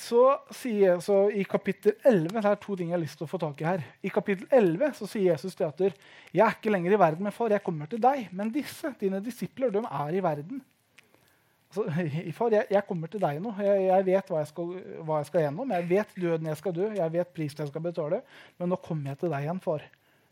så 0.00 0.24
sier 0.54 0.80
jeg, 0.86 1.02
så 1.04 1.16
I 1.34 1.44
kapittel 1.48 1.94
11 2.06 2.32
det 2.32 2.48
er 2.48 2.58
to 2.62 2.74
ting 2.78 2.90
jeg 2.90 2.96
har 2.96 3.02
lyst 3.02 3.18
til 3.20 3.26
å 3.26 3.30
få 3.30 3.40
tak 3.42 3.60
i 3.62 3.66
her. 3.68 3.84
I 4.06 4.12
kapittel 4.12 4.48
11 4.56 4.94
så 4.98 5.08
sier 5.10 5.32
Jesus 5.34 5.56
til 5.58 5.68
at 5.68 5.82
jeg 5.84 6.42
er 6.44 6.56
ikke 6.56 6.72
lenger 6.72 6.96
i 6.96 7.00
verden, 7.00 7.26
men 7.26 7.34
far, 7.34 7.52
jeg 7.52 7.64
kommer 7.66 7.90
til 7.90 8.00
deg. 8.02 8.28
Men 8.36 8.52
disse, 8.54 8.92
dine 9.00 9.20
disipler, 9.24 9.72
de 9.74 9.82
er 9.84 10.16
i 10.16 10.22
verden. 10.24 10.62
Altså, 11.70 11.84
far, 12.38 12.56
jeg, 12.56 12.66
jeg, 12.72 12.84
kommer 12.88 13.12
til 13.12 13.22
deg 13.22 13.38
nå. 13.44 13.52
Jeg, 13.62 13.84
jeg 13.86 14.06
vet 14.08 14.32
hva 14.32 14.42
jeg, 14.42 14.50
skal, 14.50 14.72
hva 15.04 15.20
jeg, 15.20 15.30
skal, 15.30 15.44
gjennom. 15.46 15.76
Jeg 15.76 15.88
vet 15.92 16.16
døden 16.24 16.50
jeg 16.50 16.62
skal 16.62 16.76
dø, 16.80 16.88
jeg 16.96 17.16
vet 17.18 17.36
prisen 17.36 17.64
jeg 17.64 17.70
skal 17.70 17.84
betale. 17.84 18.24
Men 18.58 18.72
nå 18.72 18.80
kommer 18.82 19.12
jeg 19.12 19.22
til 19.22 19.34
deg 19.34 19.46
igjen, 19.46 19.62
far. 19.62 19.86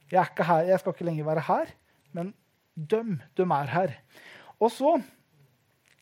Jeg, 0.09 0.25
er 0.25 0.49
her, 0.49 0.75
skal 0.81 0.97
ikke 0.97 1.07
lenger 1.07 1.29
være 1.29 1.47
her, 1.51 1.73
men 2.17 2.33
døm, 2.75 3.19
de 3.37 3.45
er 3.45 3.73
her. 3.75 3.97
Og 4.59 4.73
så, 4.73 4.97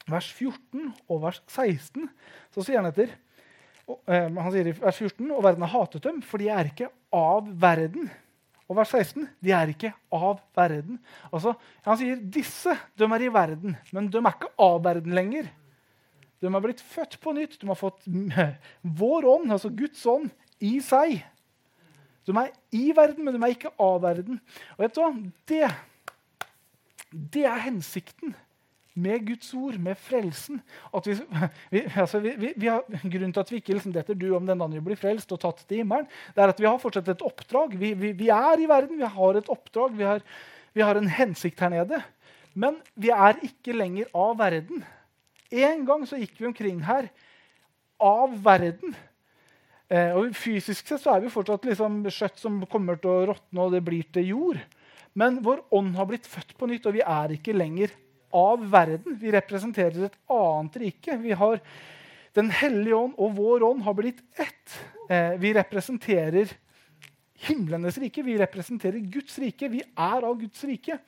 vers 0.06 0.28
14 0.30 0.92
og 1.10 1.24
vers 1.24 1.40
16, 1.50 2.06
så 2.54 2.62
sier 2.62 2.78
han 2.78 2.92
etter 2.92 3.16
han 3.86 4.52
sier 4.52 4.70
i 4.70 4.74
vers 4.74 4.98
14 4.98 5.28
og 5.30 5.42
verden 5.44 5.62
har 5.66 5.72
hatet 5.72 6.06
dem, 6.06 6.22
for 6.24 6.42
de 6.42 6.48
er 6.50 6.70
ikke 6.70 6.88
av 7.14 7.46
verden. 7.62 8.08
Og 8.66 8.74
vers 8.80 8.90
16 8.90 9.28
de 9.44 9.52
er 9.54 9.70
ikke 9.70 9.92
av 10.14 10.40
verden. 10.56 10.98
Altså, 11.30 11.54
Han 11.86 11.98
sier 12.00 12.18
disse 12.18 12.74
de 12.98 13.06
er 13.06 13.26
i 13.26 13.30
verden, 13.32 13.76
men 13.94 14.10
de 14.10 14.18
er 14.18 14.32
ikke 14.32 14.50
av 14.58 14.80
verden 14.84 15.14
lenger. 15.14 15.50
De 16.42 16.50
har 16.52 16.64
blitt 16.64 16.82
født 16.82 17.18
på 17.22 17.32
nytt. 17.36 17.60
De 17.60 17.70
har 17.70 17.78
fått 17.78 18.02
vår 19.02 19.28
ånd, 19.36 19.52
altså 19.54 19.70
Guds 19.70 20.02
ånd, 20.10 20.32
i 20.58 20.78
seg. 20.82 21.20
De 22.26 22.34
er 22.34 22.50
i 22.74 22.90
verden, 22.96 23.22
men 23.24 23.36
de 23.36 23.42
er 23.42 23.54
ikke 23.54 23.74
av 23.78 24.00
verden. 24.02 24.40
Og 24.76 24.82
vet 24.82 24.96
du 24.96 25.00
hva? 25.02 25.12
Det, 25.46 25.62
det 27.36 27.46
er 27.46 27.64
hensikten 27.68 28.34
med 28.96 29.26
Guds 29.28 29.52
ord, 29.54 29.76
med 29.82 29.98
frelsen. 30.00 30.60
Vi, 31.04 31.14
vi, 31.70 31.82
altså 32.00 32.20
vi, 32.24 32.52
vi, 32.56 32.68
har, 32.70 32.84
grunnen 33.02 33.34
til 33.34 33.42
at 33.42 33.52
vi 33.52 33.60
ikke 33.60 33.76
liksom 33.76 33.92
detter 33.94 34.16
du 34.16 34.30
om 34.36 34.46
den 34.48 34.62
andre 34.64 34.80
blir 34.84 34.98
frelst 34.98 35.32
og 35.36 35.42
tatt 35.42 35.60
til 35.66 35.82
himmelen, 35.82 36.08
det 36.32 36.42
er 36.42 36.52
at 36.52 36.62
vi 36.62 36.68
har 36.68 36.80
fortsatt 36.80 37.10
et 37.12 37.24
oppdrag. 37.26 37.76
Vi, 37.76 37.92
er 38.32 38.62
i 38.62 38.68
verden, 38.70 39.00
vi 39.00 39.10
har 39.18 39.40
et 39.40 39.50
oppdrag, 39.52 39.96
vi 39.98 40.06
har, 40.08 40.24
har, 40.80 41.00
en 41.00 41.10
hensikt 41.18 41.60
her 41.60 41.74
nede. 41.74 42.00
Men 42.56 42.80
vi 42.96 43.12
er 43.12 43.36
ikke 43.44 43.76
lenger 43.76 44.08
av 44.16 44.38
verden. 44.40 44.80
En 45.52 45.84
gang 45.88 46.08
så 46.08 46.18
gikk 46.20 46.40
vi 46.40 46.48
omkring 46.48 46.80
her 46.86 47.10
av 48.02 48.32
verden. 48.44 48.96
Eh, 49.92 50.16
og 50.16 50.32
Fysisk 50.34 50.88
sett 50.88 51.04
så 51.04 51.12
er 51.12 51.22
vi 51.22 51.30
fortsatt 51.30 51.68
liksom 51.68 52.00
skjøtt 52.08 52.40
som 52.40 52.58
kommer 52.70 52.96
til 52.98 53.12
å 53.12 53.28
råtne, 53.34 53.60
og 53.60 53.76
det 53.76 53.84
blir 53.84 54.08
til 54.16 54.32
jord. 54.32 54.64
Men 55.16 55.42
vår 55.44 55.62
ånd 55.76 55.94
har 56.00 56.08
blitt 56.08 56.26
født 56.28 56.56
på 56.56 56.68
nytt, 56.68 56.88
og 56.88 56.96
vi 56.96 57.04
er 57.04 57.36
ikke 57.36 57.54
lenger 57.56 57.92
av 58.34 58.62
verden. 58.70 59.18
Vi 59.20 59.32
representerer 59.34 60.08
et 60.08 60.18
annet 60.32 60.80
rike. 60.84 61.16
Vi 61.22 61.32
har 61.32 61.60
Den 62.36 62.50
hellige 62.52 62.92
ånd 62.92 63.14
og 63.16 63.30
vår 63.32 63.62
ånd 63.64 63.78
har 63.80 63.94
blitt 63.96 64.18
ett. 64.36 64.72
Eh, 65.08 65.38
vi 65.40 65.54
representerer 65.56 66.50
himlenes 67.46 67.96
rike. 67.96 68.20
Vi 68.22 68.36
representerer 68.36 68.98
Guds 68.98 69.38
rike. 69.40 69.70
Vi 69.72 69.80
er 69.80 70.26
av 70.28 70.36
Guds 70.36 70.60
rike. 70.68 70.98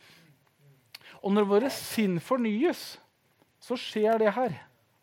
Og 1.21 1.35
når 1.37 1.51
våre 1.51 1.71
sinn 1.75 2.17
fornyes, 2.17 2.97
så 3.61 3.77
skjer 3.77 4.23
det 4.23 4.33
her. 4.33 4.57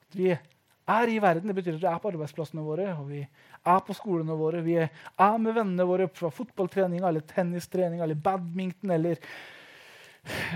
At 0.10 0.18
vi 0.18 0.32
er 0.34 1.12
i 1.12 1.20
verden. 1.22 1.50
Det 1.50 1.58
betyr 1.58 1.78
at 1.78 1.84
vi 1.84 1.92
er 1.92 2.02
på 2.02 2.12
arbeidsplassene 2.14 2.64
våre, 2.66 2.88
og 2.98 3.10
vi 3.10 3.22
er 3.22 3.84
på 3.86 3.96
skolene 3.98 4.38
våre. 4.38 4.64
Vi 4.66 4.78
er 4.82 5.38
med 5.42 5.58
vennene 5.58 5.88
våre 5.88 6.08
fra 6.14 6.32
fotballtrening 6.34 7.06
eller 7.06 7.26
tennistrening 7.26 8.04
eller 8.06 8.18
badminton 8.18 8.94
eller 8.98 9.22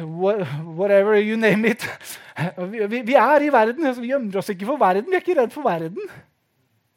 Whatever, 0.01 1.19
you 1.21 1.38
name 1.38 1.69
it. 1.69 1.86
Vi, 2.58 3.01
vi, 3.05 3.15
er 3.15 3.45
i 3.45 3.51
verden. 3.53 3.86
Altså, 3.86 4.01
vi 4.01 4.12
gjemmer 4.12 4.39
oss 4.41 4.49
ikke 4.53 4.67
for 4.69 4.82
verden. 4.82 5.10
Vi 5.10 5.17
er 5.17 5.23
ikke 5.23 5.38
redd 5.41 5.53
for 5.53 5.67
verden. 5.67 6.12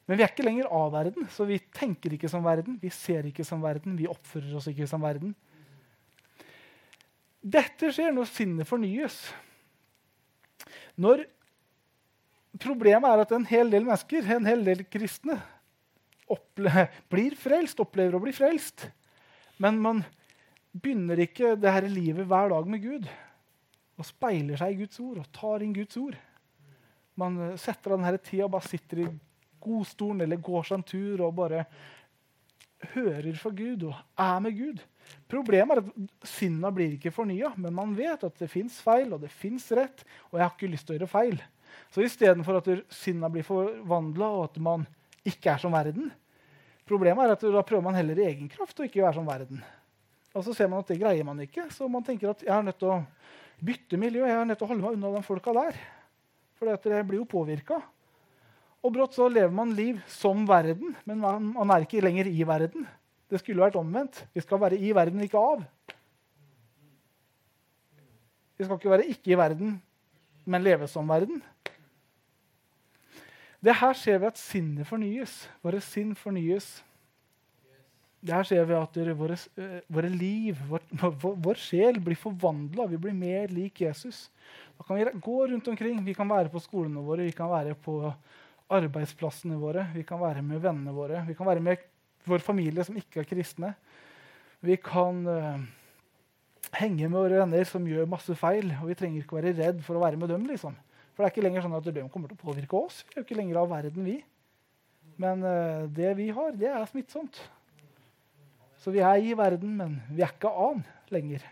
Men 0.08 0.18
vi 0.18 0.24
er 0.24 0.32
ikke 0.32 0.46
lenger 0.46 0.70
av 0.72 0.88
verden, 0.92 1.28
så 1.30 1.46
vi 1.48 1.61
tenker 1.72 2.16
ikke 2.16 2.30
som 2.30 2.42
verden. 2.44 2.78
Vi 2.82 2.90
ser 2.92 3.28
ikke 3.28 3.44
som 3.46 3.62
verden, 3.62 3.94
vi 3.96 4.08
oppfører 4.11 4.56
oss 4.58 4.66
ikke 4.72 4.88
som 4.90 5.04
verden. 5.04 5.35
Dette 7.42 7.90
skjer 7.94 8.11
når 8.14 8.28
sinnet 8.30 8.68
fornyes. 8.68 9.20
Når 11.00 11.24
Problemet 12.61 13.08
er 13.08 13.22
at 13.22 13.30
en 13.32 13.46
hel 13.48 13.70
del 13.72 13.87
mennesker, 13.87 14.26
en 14.28 14.48
hel 14.48 14.64
del 14.66 14.85
kristne, 14.92 15.38
blir 17.12 17.37
frelst, 17.40 17.80
opplever 17.80 18.16
å 18.16 18.22
bli 18.22 18.32
frelst. 18.37 18.87
Men 19.61 19.78
man 19.80 20.02
begynner 20.72 21.20
ikke 21.24 21.54
det 21.61 21.72
her 21.72 21.88
livet 21.90 22.28
hver 22.28 22.52
dag 22.52 22.68
med 22.68 22.82
Gud 22.82 23.08
og 24.00 24.08
speiler 24.08 24.58
seg 24.58 24.74
i 24.74 24.82
Guds 24.82 25.00
ord 25.04 25.20
og 25.20 25.32
tar 25.37 25.64
inn 25.64 25.74
Guds 25.76 25.98
ord. 26.00 26.16
Man 27.20 27.37
setter 27.61 27.92
av 27.92 28.00
denne 28.00 28.22
tida 28.24 28.46
og 28.46 28.54
bare 28.54 28.70
sitter 28.70 29.02
i 29.04 29.11
godstolen 29.62 30.24
eller 30.24 30.40
går 30.42 30.64
seg 30.68 30.80
en 30.80 30.87
tur 30.88 31.26
og 31.26 31.37
bare 31.38 31.66
hører 32.94 33.37
for 33.38 33.54
Gud 33.54 33.85
og 33.90 33.98
er 34.18 34.40
med 34.42 34.56
Gud. 34.58 34.80
Problemet 35.30 35.76
er 35.76 35.82
at 35.82 36.28
sinna 36.28 36.70
blir 36.74 36.96
ikke 36.96 37.12
fornya, 37.14 37.52
men 37.61 37.74
man 37.76 37.92
vet 37.96 38.24
at 38.26 38.40
det 38.40 38.50
fins 38.50 38.78
feil 38.82 39.12
og 39.12 39.22
det 39.22 39.30
fins 39.35 39.68
rett. 39.76 40.04
Og 40.30 40.38
jeg 40.38 40.46
har 40.46 40.56
ikke 40.56 40.72
lyst 40.72 40.88
til 40.88 40.96
å 40.96 40.98
gjøre 40.98 41.12
feil. 41.12 41.38
Så 41.92 42.04
istedenfor 42.04 42.58
at 42.58 42.72
sinna 42.92 43.30
blir 43.32 43.46
forvandla 43.46 44.32
og 44.38 44.48
at 44.50 44.58
man 44.62 44.87
ikke 45.28 45.52
er 45.52 45.62
som 45.62 45.74
verden, 45.74 46.11
problemet 46.88 47.28
er 47.28 47.37
at 47.37 47.44
da 47.54 47.62
prøver 47.62 47.85
man 47.85 47.96
heller 47.96 48.18
i 48.18 48.26
egen 48.32 48.50
kraft 48.50 48.80
å 48.80 48.88
ikke 48.88 49.04
være 49.04 49.20
som 49.20 49.28
verden. 49.28 49.62
Og 50.33 50.45
så 50.47 50.55
ser 50.57 50.68
man 50.73 50.81
at 50.81 50.88
det 50.88 51.01
greier 51.01 51.27
man 51.29 51.40
ikke, 51.45 51.66
så 51.73 51.88
man 51.92 52.05
tenker 52.07 52.33
at 52.33 52.45
jeg 52.45 52.53
er 52.55 52.64
nødt 52.64 52.79
til 52.81 52.92
å 52.95 53.03
bytte 53.62 53.99
miljø. 54.01 54.25
jeg 54.27 54.37
er 54.37 54.47
nødt 54.49 54.59
til 54.59 54.66
å 54.66 54.71
holde 54.73 54.85
meg 54.85 54.97
unna 54.97 55.11
de 55.16 55.27
folka 55.27 55.53
der. 55.57 55.81
For 56.57 56.71
jeg 56.73 57.07
blir 57.09 57.21
jo 57.21 57.29
påvirka. 57.29 57.81
Og 58.83 58.95
brått 58.95 59.14
så 59.14 59.29
lever 59.31 59.53
man 59.55 59.75
liv 59.79 60.01
som 60.11 60.42
verden, 60.49 60.97
men 61.07 61.21
man, 61.23 61.53
man, 61.55 61.71
er 61.71 61.85
ikke 61.85 62.03
lenger 62.03 62.27
i 62.31 62.42
verden. 62.47 62.87
Det 63.31 63.38
skulle 63.40 63.62
vært 63.62 63.79
omvendt. 63.79 64.25
Vi 64.35 64.42
skal 64.42 64.61
være 64.61 64.79
i 64.81 64.90
verden, 64.97 65.23
ikke 65.23 65.38
av. 65.38 65.62
Vi 68.59 68.66
skal 68.66 68.79
ikke 68.79 68.92
være 68.92 69.07
ikke 69.12 69.33
i 69.35 69.38
verden, 69.38 69.77
men 70.45 70.64
leve 70.64 70.88
som 70.90 71.07
verden. 71.09 71.42
Det 73.62 73.75
her 73.79 73.95
ser 73.95 74.18
vi 74.18 74.27
at 74.27 74.40
sinnet 74.40 74.88
fornyes. 74.88 75.37
Våre 75.62 75.79
sinn 75.85 76.16
fornyes. 76.18 76.81
Der 78.22 78.46
ser 78.46 78.66
vi 78.68 78.74
at 78.78 78.98
våre, 79.18 79.37
eh, 79.58 79.80
våre 79.90 80.08
liv, 80.08 80.58
vår, 80.70 80.82
vår, 81.42 81.58
sjel, 81.58 81.98
blir 81.98 82.18
forvandla. 82.18 82.87
Vi 82.92 83.00
blir 83.02 83.16
mer 83.16 83.50
lik 83.50 83.80
Jesus. 83.82 84.28
Da 84.78 84.87
kan 84.87 84.96
vi 84.96 85.08
gå 85.18 85.38
rundt 85.50 85.68
omkring. 85.68 85.98
Vi 86.06 86.14
kan 86.14 86.30
være 86.30 86.52
på 86.52 86.62
skolene 86.62 87.02
våre, 87.02 87.26
vi 87.26 87.35
kan 87.35 87.50
være 87.50 87.74
på 87.74 87.98
arbeidsplassene 88.72 89.58
våre, 89.61 89.88
vi 89.94 90.04
kan 90.06 90.20
være 90.20 90.42
med 90.44 90.62
vennene 90.62 90.94
våre, 90.94 91.20
vi 91.26 91.35
kan 91.37 91.48
være 91.48 91.61
med 91.64 91.82
vår 92.28 92.44
familie 92.44 92.85
som 92.87 92.96
ikke 92.96 93.22
er 93.22 93.28
kristne. 93.28 93.72
Vi 94.62 94.76
kan 94.78 95.24
uh, 95.26 95.64
henge 96.78 97.08
med 97.08 97.18
våre 97.18 97.40
venner 97.42 97.66
som 97.68 97.87
gjør 97.88 98.11
masse 98.11 98.37
feil, 98.38 98.70
og 98.78 98.92
vi 98.92 98.98
trenger 98.98 99.24
ikke 99.24 99.40
være 99.40 99.54
redd 99.58 99.80
for 99.82 99.98
å 99.98 100.04
være 100.04 100.20
med 100.20 100.30
dem. 100.30 100.46
liksom. 100.50 100.76
For 101.12 101.22
det 101.22 101.28
er 101.28 101.35
ikke 101.35 101.46
lenger 101.48 101.66
sånn 101.66 101.74
at 101.80 101.88
de 101.88 102.04
kommer 102.12 102.30
til 102.30 102.38
å 102.38 102.44
påvirke 102.46 102.78
oss. 102.78 103.02
Vi 103.08 103.16
er 103.16 103.20
jo 103.20 103.26
ikke 103.26 103.40
lenger 103.40 103.58
av 103.64 103.72
verden, 103.74 104.06
vi. 104.06 104.20
Men 105.20 105.42
uh, 105.42 105.90
det 105.90 106.14
vi 106.20 106.30
har, 106.32 106.54
det 106.56 106.70
er 106.70 106.87
smittsomt. 106.88 107.42
Så 108.83 108.90
vi 108.90 109.03
er 109.05 109.23
i 109.23 109.35
verden, 109.38 109.77
men 109.79 109.99
vi 110.11 110.25
er 110.25 110.33
ikke 110.33 110.51
av 110.51 110.81
lenger. 111.14 111.45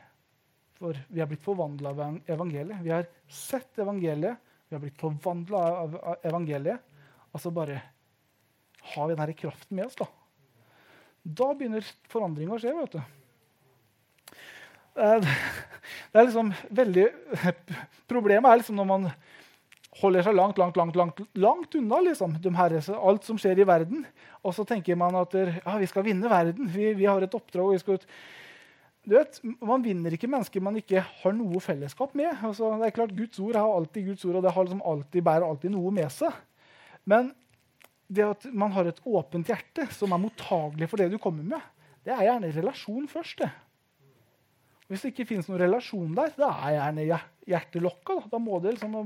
For 0.80 0.96
vi 1.12 1.20
har 1.22 1.28
blitt 1.30 1.44
forvandla 1.44 1.92
av 1.92 2.16
evangeliet. 2.32 2.80
Vi 2.82 2.90
har 2.90 3.06
sett 3.30 3.78
evangeliet, 3.78 4.40
vi 4.66 4.74
har 4.74 4.82
blitt 4.82 4.98
forvandla 4.98 5.60
av 5.84 5.94
evangeliet. 6.26 6.82
Og 7.30 7.42
så 7.42 7.52
bare 7.54 7.78
har 8.94 9.10
vi 9.10 9.14
denne 9.14 9.36
kraften 9.38 9.78
med 9.78 9.86
oss. 9.86 9.98
Da 10.00 10.08
Da 11.22 11.52
begynner 11.54 11.84
forandringa 12.10 12.56
å 12.56 12.58
skje. 12.58 12.74
vet 12.74 12.96
du. 12.96 13.00
Eh, 14.96 15.20
det 16.10 16.18
er 16.18 16.26
liksom 16.26 16.50
veldig 16.70 17.06
Problemet 18.10 18.50
er 18.50 18.58
liksom 18.58 18.80
når 18.80 18.88
man 18.88 19.10
holder 19.98 20.22
seg 20.22 20.36
langt 20.38 20.58
langt, 20.60 20.76
langt, 20.78 20.96
langt, 20.96 21.22
langt 21.34 21.74
unna 21.74 21.98
liksom, 22.06 22.36
her, 22.54 22.76
alt 22.94 23.26
som 23.26 23.38
skjer 23.40 23.58
i 23.58 23.66
verden. 23.66 24.04
Og 24.46 24.54
så 24.54 24.64
tenker 24.68 24.98
man 24.98 25.16
at 25.18 25.34
ja, 25.34 25.78
vi 25.80 25.88
skal 25.90 26.06
vinne 26.06 26.30
verden. 26.30 26.70
Vi, 26.70 26.92
vi 26.94 27.08
har 27.08 27.22
et 27.22 27.34
oppdrag. 27.34 27.72
vi 27.74 27.82
skal 27.82 27.98
ut. 27.98 28.06
Du 29.02 29.16
vet, 29.16 29.40
Man 29.42 29.82
vinner 29.82 30.12
ikke 30.12 30.28
mennesker 30.28 30.62
man 30.62 30.76
ikke 30.76 31.02
har 31.02 31.34
noe 31.34 31.60
fellesskap 31.64 32.14
med. 32.14 32.30
Altså, 32.44 32.70
det 32.78 32.90
er 32.90 32.96
klart, 33.00 33.16
Guds 33.16 33.40
ord 33.42 33.58
har 33.58 33.74
alltid 33.74 34.12
Guds 34.12 34.24
ord, 34.28 34.38
og 34.38 34.44
det 34.44 34.52
har 34.54 34.68
liksom 34.68 34.84
alltid, 34.86 35.24
bærer 35.26 35.48
alltid 35.48 35.74
noe 35.74 35.92
med 35.94 36.12
seg. 36.14 36.36
Men 37.08 37.32
det 38.10 38.26
at 38.26 38.46
man 38.52 38.74
har 38.74 38.90
et 38.90 39.00
åpent 39.06 39.48
hjerte 39.48 39.86
som 39.94 40.12
er 40.12 40.22
mottagelig 40.22 40.90
for 40.90 41.00
det 41.00 41.10
du 41.12 41.18
kommer 41.22 41.46
med, 41.46 41.66
det 42.04 42.12
er 42.14 42.26
gjerne 42.26 42.52
relasjon 42.54 43.08
først. 43.10 43.42
det. 43.42 43.50
Hvis 44.90 45.04
det 45.04 45.12
ikke 45.12 45.28
fins 45.28 45.46
noen 45.46 45.60
relasjon 45.62 46.16
der, 46.16 46.32
da 46.34 46.48
er 46.66 46.72
gjerne 46.74 47.04
hjertet 47.50 47.82
lokka. 47.84 48.16
Da. 48.16 48.30
da 48.32 48.40
må 48.42 48.58
det 48.62 48.72
liksom 48.74 48.96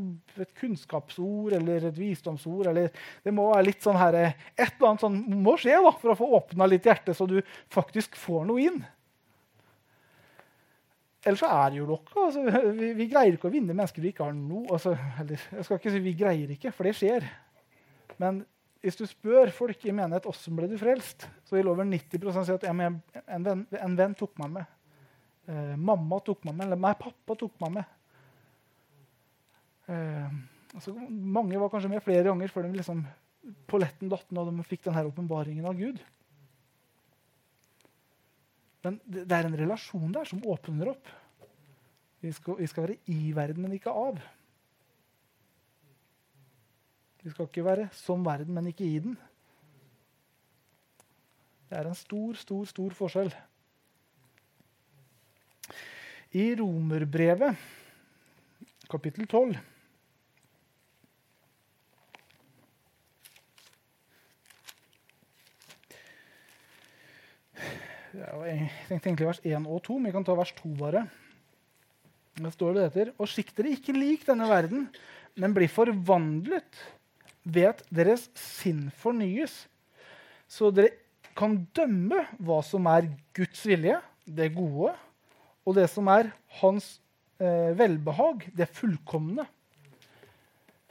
et 0.41 0.55
kunnskapsord 0.57 1.59
eller 1.59 1.91
et 1.91 1.99
visdomsord 1.99 2.71
eller 2.71 2.89
Det 3.25 3.35
må 3.37 3.51
være 3.51 3.67
litt 3.69 3.85
sånn 3.85 3.99
her, 4.01 4.17
et 4.17 4.63
eller 4.65 4.91
annet 4.91 5.05
sånn 5.05 5.19
må 5.45 5.59
skje 5.61 5.77
da, 5.77 5.93
for 6.01 6.15
å 6.15 6.17
få 6.17 6.31
åpna 6.41 6.69
litt 6.73 6.89
hjerte, 6.89 7.13
så 7.17 7.29
du 7.29 7.37
faktisk 7.73 8.17
får 8.17 8.49
noe 8.49 8.65
inn. 8.65 8.81
Ellers 11.25 11.45
så 11.45 11.51
er 11.53 11.73
det 11.73 11.83
jo 11.83 11.89
lokka. 11.89 12.17
Altså, 12.27 12.45
vi, 12.81 12.91
vi, 12.97 13.09
greier 13.13 13.37
ikke 13.37 13.51
å 13.51 13.53
vinne 13.53 13.77
mennesker 13.77 14.05
vi 14.05 14.15
ikke 14.15 14.25
har 14.25 14.35
noe 14.37 14.77
altså, 14.77 14.97
eller, 15.21 15.47
Jeg 15.59 15.69
skal 15.69 15.81
ikke 15.81 15.93
si 15.93 16.03
vi 16.05 16.17
greier 16.17 16.57
ikke, 16.57 16.73
for 16.73 16.89
det 16.89 16.95
skjer. 16.97 17.29
Men 18.21 18.41
hvis 18.85 18.97
du 19.01 19.05
spør 19.09 19.53
folk 19.53 19.85
i 19.85 19.93
menighet 19.97 20.29
åssen 20.29 20.57
ble 20.57 20.69
du 20.69 20.79
frelst, 20.81 21.29
så 21.45 21.57
vil 21.57 21.69
over 21.73 21.85
90 21.89 22.41
si 22.41 22.57
at 22.57 22.67
en, 22.69 22.83
venn, 23.45 23.67
en 23.85 24.01
venn 24.01 24.17
tok 24.17 24.33
meg 24.41 24.57
med. 24.59 24.74
Eh, 25.45 25.75
mamma 25.77 26.21
tok 26.25 26.47
meg 26.47 26.57
med, 26.57 26.67
eller 26.67 26.81
nei, 26.81 26.95
pappa 26.97 27.37
tok 27.37 27.59
meg 27.61 27.75
med. 27.77 27.93
Eh, 29.93 30.39
altså, 30.73 30.95
mange 31.11 31.61
var 31.61 31.73
kanskje 31.73 31.93
med 31.93 32.05
flere 32.05 32.31
ganger 32.31 32.53
før 32.53 32.69
de 32.69 32.79
liksom, 32.79 33.03
på 33.69 33.81
letten 33.83 34.13
datt 34.13 34.33
og 34.33 34.49
de 34.49 34.65
fikk 34.69 34.87
denne 34.87 35.05
åpenbaringen 35.11 35.69
av 35.69 35.77
Gud. 35.77 36.01
Men 38.85 38.97
det 39.05 39.33
er 39.33 39.49
en 39.49 39.57
relasjon 39.57 40.13
der 40.13 40.29
som 40.29 40.43
åpner 40.49 40.93
opp. 40.93 41.13
Vi 42.25 42.33
skal, 42.33 42.57
vi 42.57 42.69
skal 42.69 42.87
være 42.87 42.99
i 43.13 43.33
verden, 43.37 43.65
men 43.65 43.77
ikke 43.77 43.93
av. 43.93 44.21
Vi 47.25 47.33
skal 47.33 47.49
ikke 47.49 47.65
være 47.65 47.89
som 47.97 48.25
verden, 48.25 48.53
men 48.57 48.69
ikke 48.69 48.85
i 48.85 49.01
den. 49.05 49.17
Det 51.69 51.77
er 51.81 51.89
en 51.89 51.97
stor, 51.97 52.37
stor, 52.37 52.65
stor 52.69 52.97
forskjell. 52.97 53.33
I 56.35 56.49
Romerbrevet, 56.59 57.55
kapittel 58.91 59.29
12 59.31 59.55
Jeg 68.15 68.67
tenkte 68.89 69.09
egentlig 69.13 69.29
vers 69.29 69.41
1 69.47 69.69
og 69.71 69.79
2, 69.87 70.01
men 70.01 70.11
vi 70.11 70.15
kan 70.17 70.27
ta 70.27 70.35
vers 70.39 70.51
2 70.59 70.73
bare. 70.79 71.05
Da 72.35 72.51
står 72.51 72.75
det 72.75 72.89
etter, 72.89 73.15
Og 73.19 73.31
sikk 73.31 73.55
dere 73.55 73.77
ikke 73.79 73.95
lik 73.95 74.27
denne 74.27 74.51
verden, 74.51 74.89
men 75.39 75.55
blir 75.55 75.71
forvandlet 75.71 76.83
ved 77.47 77.71
at 77.71 77.87
deres 77.95 78.27
sinn 78.39 78.89
fornyes, 78.91 79.69
så 80.51 80.75
dere 80.75 80.97
kan 81.39 81.61
dømme 81.75 82.27
hva 82.43 82.59
som 82.67 82.91
er 82.91 83.13
Guds 83.35 83.63
vilje, 83.67 84.03
det 84.27 84.51
gode, 84.55 84.95
og 85.65 85.77
det 85.79 85.87
som 85.93 86.09
er 86.13 86.31
hans 86.61 86.99
eh, 87.41 87.73
velbehag, 87.77 88.49
det 88.57 88.69
fullkomne. 88.77 89.47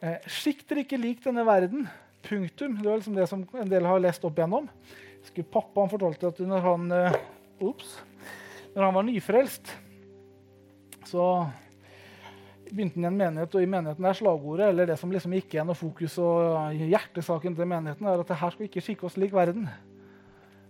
Eh, 0.01 0.25
Sikt 0.41 0.65
dere 0.69 0.83
ikke 0.83 0.99
lik 0.99 1.21
denne 1.23 1.45
verden. 1.47 1.85
Punktum. 2.23 2.77
Det 2.79 2.87
var 2.87 2.99
liksom 2.99 3.17
det 3.17 3.27
som 3.29 3.43
en 3.59 3.71
del 3.71 3.85
har 3.85 4.01
lest 4.01 4.23
opp 4.25 4.39
igjennom. 4.39 4.69
Pappa 5.51 5.83
han 5.83 5.91
fortalte 5.91 6.31
at 6.31 6.41
når 6.43 6.65
han, 6.65 6.91
eh, 6.91 7.19
ups, 7.63 7.99
når 8.73 8.87
han 8.87 8.97
var 8.97 9.05
nyfrelst, 9.07 9.75
så 11.07 11.27
begynte 12.73 12.97
han 12.97 13.05
i 13.05 13.11
en 13.11 13.19
menighet, 13.19 13.55
og 13.55 13.61
i 13.61 13.69
menigheten 13.69 14.05
er 14.09 14.17
slagordet 14.17 14.71
eller 14.71 14.89
det 14.89 14.97
som 14.97 15.11
liksom 15.13 15.35
gikk 15.37 15.53
igjen 15.53 15.69
og 15.69 15.77
fokus 15.77 16.17
og 16.23 16.73
hjertesaken 16.73 17.55
til 17.55 17.69
menigheten, 17.69 18.07
er 18.09 18.23
at 18.23 18.31
det 18.31 18.39
her 18.39 18.55
skal 18.55 18.67
ikke 18.67 18.81
skikke 18.81 19.05
oss 19.05 19.19
lik 19.21 19.35
verden. 19.35 19.67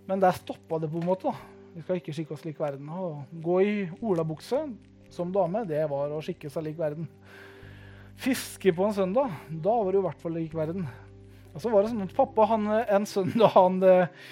Men 0.09 0.19
der 0.19 0.35
stoppa 0.35 0.81
det 0.83 0.91
på 0.91 0.99
en 0.99 1.07
måte. 1.07 1.31
da. 1.31 1.62
Vi 1.73 1.81
skal 1.81 1.97
ikke 1.97 2.13
skikke 2.13 2.35
oss 2.35 2.43
lik 2.45 2.59
verden. 2.61 2.89
Å 2.89 3.23
gå 3.41 3.55
i 3.65 3.73
olabukse 4.05 4.59
som 5.13 5.31
dame, 5.33 5.63
det 5.65 5.81
var 5.89 6.11
å 6.13 6.21
skikke 6.21 6.51
seg 6.53 6.67
lik 6.67 6.77
verden. 6.77 7.07
Fiske 8.21 8.73
på 8.77 8.85
en 8.85 8.93
søndag, 8.93 9.33
da 9.49 9.73
var 9.79 9.89
det 9.89 10.01
i 10.01 10.05
hvert 10.05 10.21
fall 10.21 10.35
lik 10.37 10.53
verden. 10.57 10.85
Og 11.53 11.61
så 11.61 11.71
var 11.73 11.83
det 11.83 11.93
sånn 11.93 12.05
at 12.05 12.13
Pappa 12.17 12.45
han, 12.51 12.67
en 12.69 13.07
søndag 13.09 13.53
han, 13.57 13.79
eh, 13.89 14.25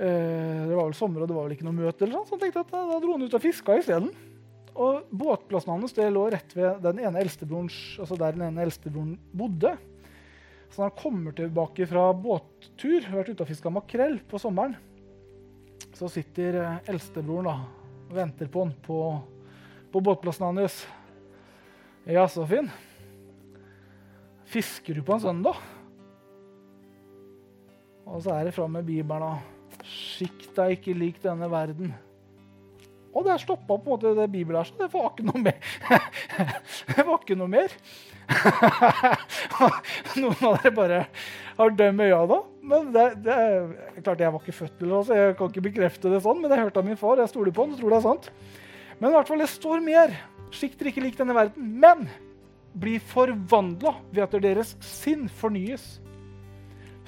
Det 0.00 0.76
var 0.76 0.84
vel 0.84 0.96
sommer, 0.96 1.24
og 1.24 1.30
det 1.30 1.36
var 1.38 1.48
vel 1.48 1.56
ikke 1.56 1.68
noe 1.68 1.78
møte, 1.78 2.04
eller 2.04 2.20
sånn, 2.20 2.28
så 2.28 2.36
han 2.36 2.42
tenkte 2.44 2.64
at 2.66 2.74
da, 2.76 3.00
dro 3.00 3.16
han 3.16 3.24
ut 3.24 3.38
og 3.40 3.44
fiska 3.44 3.78
isteden. 3.80 4.12
Og 4.80 5.08
båtplassen 5.10 5.72
hans 5.74 5.96
det 5.96 6.06
lå 6.12 6.26
rett 6.32 6.52
ved 6.56 6.84
den 6.84 7.00
ene 7.02 7.24
eldstebrorens, 7.24 7.78
altså 8.00 8.20
der 8.20 8.36
den 8.36 8.46
ene 8.50 8.68
eldstebroren 8.68 9.16
bodde. 9.32 9.74
Så 10.70 10.84
han 10.84 10.94
kommer 10.96 11.34
tilbake 11.36 11.88
fra 11.88 12.10
båttur, 12.14 13.00
har 13.08 13.18
vært 13.22 13.32
ute 13.32 13.44
og 13.44 13.50
fiska 13.50 13.72
makrell 13.74 14.20
på 14.30 14.38
sommeren, 14.40 14.76
så 16.00 16.08
sitter 16.08 16.56
eh, 16.56 16.76
eldstebroren 16.88 17.44
da, 17.44 17.56
og 18.08 18.14
venter 18.16 18.48
på 18.48 18.64
han 18.64 18.72
på, 18.86 19.00
på 19.92 20.00
båtplassen 20.00 20.46
hans. 20.48 20.78
Ja, 22.08 22.24
så 22.24 22.46
fin. 22.48 22.70
Fisker 24.48 24.96
du 24.96 25.02
på 25.04 25.18
en 25.18 25.20
søndag? 25.20 25.60
Og 28.08 28.24
så 28.24 28.32
er 28.32 28.48
det 28.48 28.54
fram 28.56 28.72
med 28.78 28.88
Bibelen 28.88 29.28
og 29.28 29.84
Skikk 29.86 30.48
deg 30.56 30.78
ikke 30.78 30.96
lik 30.96 31.20
denne 31.22 31.46
verden. 31.52 31.92
Og 33.10 33.26
der 33.26 33.40
stoppa 33.42 33.74
på 33.74 33.80
en 33.80 33.90
måte 33.90 34.14
det 34.14 34.28
bibelverset. 34.30 34.78
Det 34.78 34.88
var 34.92 35.10
ikke 35.10 35.26
noe 35.26 35.42
mer. 35.42 35.58
det 36.94 37.04
var 37.06 37.16
ikke 37.18 37.36
noe 37.38 37.50
mer. 37.50 37.74
Noen 40.20 40.44
av 40.46 40.60
dere 40.60 40.72
bare 40.76 41.00
har 41.58 41.74
dømt 41.74 42.04
øya 42.06 42.20
da. 42.30 42.38
Men 42.70 42.90
det, 42.94 43.06
det, 43.26 43.38
klart 44.04 44.22
Jeg 44.22 44.34
var 44.34 44.44
ikke 44.44 44.58
født 44.60 44.76
til 44.78 44.92
det, 44.94 45.00
så 45.08 45.18
jeg 45.18 45.36
kan 45.38 45.50
ikke 45.50 45.66
bekrefte 45.66 46.12
det 46.12 46.22
sånn, 46.22 46.38
men 46.42 46.52
jeg 46.54 46.62
hørte 46.62 46.82
av 46.82 46.86
min 46.86 47.00
far. 47.00 47.18
Jeg 47.18 47.32
stoler 47.32 47.54
på 47.56 47.66
han, 47.66 47.78
tror 47.78 47.94
det 47.94 47.98
er 47.98 48.06
sant. 48.06 48.30
Men 49.00 49.10
i 49.10 49.16
hvert 49.16 49.32
fall, 49.32 49.42
det 49.42 49.50
står 49.50 49.82
mer. 49.84 50.14
Dere 50.50 50.90
ikke 50.92 51.02
lik 51.02 51.18
denne 51.18 51.34
verden, 51.34 51.74
men 51.82 52.06
blir 52.78 53.02
forvandla 53.10 53.96
ved 54.12 54.22
at 54.26 54.38
deres 54.42 54.76
sinn 54.84 55.26
fornyes. 55.40 55.98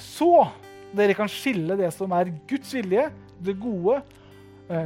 Så 0.01 0.49
dere 0.97 1.15
kan 1.17 1.31
skille 1.31 1.77
det 1.79 1.93
som 1.95 2.13
er 2.17 2.33
Guds 2.51 2.73
vilje, 2.75 3.07
det 3.43 3.55
gode, 3.61 4.01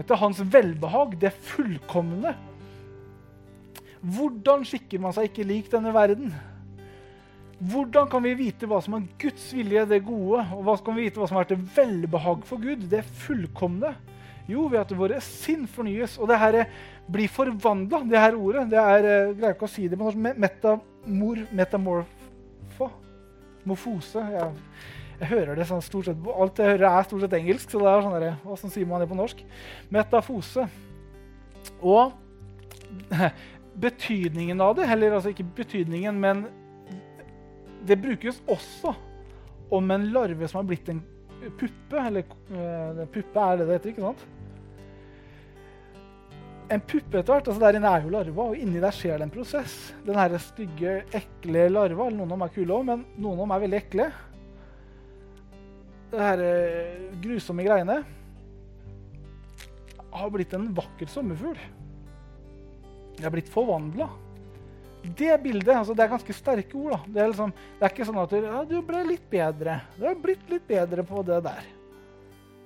til 0.07 0.21
hans 0.21 0.43
velbehag, 0.53 1.17
det 1.21 1.33
fullkomne. 1.47 2.35
Hvordan 4.07 4.65
skikker 4.67 5.01
man 5.03 5.15
seg 5.17 5.31
ikke 5.31 5.47
lik 5.47 5.71
denne 5.73 5.93
verden? 5.95 6.35
Hvordan 7.57 8.11
kan 8.13 8.21
vi 8.27 8.35
vite 8.37 8.69
hva 8.69 8.83
som 8.85 8.99
er 8.99 9.07
Guds 9.21 9.47
vilje, 9.57 9.87
det 9.89 10.03
gode, 10.05 10.43
og 10.53 10.67
hva 10.67 10.75
kan 10.85 10.97
vi 10.97 11.07
vite 11.07 11.23
hva 11.23 11.29
som 11.31 11.41
er 11.41 11.49
til 11.49 11.63
velbehag 11.77 12.45
for 12.45 12.61
Gud, 12.61 12.85
det 12.91 13.01
fullkomne? 13.25 13.95
Jo, 14.47 14.67
ved 14.71 14.83
at 14.85 14.93
våre 14.95 15.19
sinn 15.25 15.65
fornyes. 15.67 16.19
Og 16.21 16.29
det 16.31 16.39
her 16.39 16.61
blir 17.11 17.31
forvandla, 17.33 18.05
det 18.07 18.21
her 18.21 18.37
ordet. 18.39 18.69
Det 18.71 18.79
er, 18.79 19.09
Jeg 19.09 19.31
eh, 19.31 19.33
greier 19.41 19.57
ikke 19.57 19.67
å 19.67 19.73
si 19.73 19.89
det 19.89 19.99
på 19.99 20.07
norsk. 20.07 20.39
Metamor, 20.45 21.41
metamorfo. 21.51 22.91
Morfose. 23.67 24.23
Jeg, 24.37 24.53
jeg 25.17 25.31
hører 25.31 25.57
det 25.57 25.67
sånn 25.69 25.85
stort 25.85 26.11
sett, 26.11 26.29
Alt 26.29 26.61
jeg 26.61 26.75
hører, 26.75 26.87
er 26.91 27.09
stort 27.09 27.25
sett 27.25 27.37
engelsk. 27.39 27.71
så 27.73 27.81
det 27.81 27.89
er 27.91 28.05
sånn 28.05 28.17
der, 28.19 28.39
Hvordan 28.45 28.73
sier 28.75 28.89
man 28.91 29.03
det 29.03 29.09
på 29.11 29.19
norsk? 29.19 29.43
Metafose. 29.95 30.69
Og 31.81 32.13
betydningen 33.87 34.61
av 34.61 34.77
det, 34.79 34.87
eller 34.93 35.19
altså 35.19 35.33
ikke 35.33 35.49
betydningen, 35.57 36.21
men 36.21 36.47
det 37.87 37.99
brukes 38.03 38.41
også 38.51 38.95
om 39.71 39.91
en 39.91 40.09
larve 40.15 40.49
som 40.49 40.61
har 40.61 40.69
blitt 40.69 40.89
en 40.93 41.03
puppe. 41.59 42.01
Eller 42.01 42.27
uh, 42.53 43.07
puppe 43.13 43.47
er 43.49 43.61
det 43.61 43.69
det 43.69 43.79
heter, 43.79 43.95
ikke 43.95 44.09
sant? 44.11 44.27
En 46.67 46.83
puppe 46.83 47.21
etter 47.21 47.31
hvert, 47.31 47.47
altså 47.47 47.63
Der 47.63 47.77
inne 47.79 47.91
er 47.95 48.03
jo 48.03 48.11
larva, 48.11 48.49
og 48.51 48.59
inni 48.59 48.83
der 48.83 48.95
skjer 48.95 49.21
det 49.21 49.29
en 49.29 49.35
prosess. 49.35 49.77
Den 50.07 50.19
her 50.19 50.35
stygge, 50.43 50.99
ekle 51.15 51.69
larva, 51.71 52.09
eller 52.09 52.19
noen 52.19 52.33
av 52.33 52.41
dem 52.41 52.47
er 52.49 52.57
kule 52.57 52.79
òg, 52.81 52.89
men 52.89 53.05
noen 53.15 53.39
av 53.39 53.45
dem 53.45 53.55
er 53.57 53.63
veldig 53.67 53.79
ekle. 53.85 54.09
Det 56.11 56.23
her 56.23 56.43
uh, 56.43 57.17
grusomme 57.23 57.67
greiene 57.67 58.01
har 60.17 60.31
blitt 60.33 60.55
en 60.57 60.69
vakker 60.75 61.11
sommerfugl. 61.13 61.59
Det 63.17 63.25
er 63.25 63.33
blitt 63.33 63.51
forvandla. 63.53 64.09
Det 65.07 65.35
bildet 65.43 65.75
altså 65.77 65.95
Det 65.95 66.05
er 66.05 66.13
ganske 66.15 66.35
sterke 66.35 66.79
ord. 66.79 66.97
da. 66.97 67.01
Det 67.07 67.23
er, 67.23 67.33
liksom, 67.33 67.53
det 67.53 67.87
er 67.87 67.95
ikke 67.95 68.07
sånn 68.09 68.23
at 68.23 68.37
ja, 68.39 68.63
du 68.69 68.77
ble 68.87 69.03
litt 69.07 69.27
bedre. 69.31 69.81
Du 69.97 70.07
har 70.09 70.17
blitt 70.21 70.49
litt 70.51 70.65
bedre 70.69 71.05
på 71.07 71.25
det 71.27 71.43
der. 71.47 71.69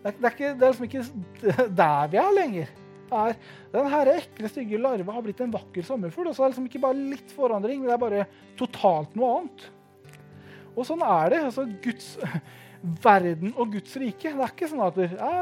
Det 0.01 0.13
er, 0.13 0.15
det 0.15 0.29
er, 0.29 0.37
ikke, 0.37 0.53
det 0.55 0.69
er 0.69 0.73
liksom 0.73 0.89
ikke 0.89 1.67
der 1.83 2.15
vi 2.15 2.23
er 2.23 2.39
lenger. 2.39 2.71
Er, 3.11 3.35
den 3.73 3.91
her 3.91 4.13
ekle, 4.13 4.49
stygge 4.49 4.79
larva 4.79 5.17
har 5.17 5.27
blitt 5.27 5.43
en 5.43 5.53
vakker 5.53 5.87
sommerfugl. 5.87 6.31
Og 6.31 6.37
så 6.37 6.45
er 6.45 6.49
det 6.49 6.55
liksom 6.55 6.71
ikke 6.71 6.85
bare 6.87 7.11
litt 7.13 7.35
forandring, 7.37 7.85
det 7.85 7.95
er 7.95 8.03
bare 8.07 8.25
totalt 8.59 9.19
noe 9.19 9.37
annet. 9.41 9.69
Og 10.77 10.87
sånn 10.87 11.03
er 11.05 11.35
det. 11.35 11.45
altså 11.51 11.67
Guds 11.83 12.15
verden 12.81 13.53
og 13.57 13.75
Guds 13.75 13.97
rike. 14.01 14.33
Det 14.33 14.45
er 14.45 14.55
ikke 14.55 14.69
sånn 14.71 14.85
at 14.87 15.01
ja, 15.05 15.33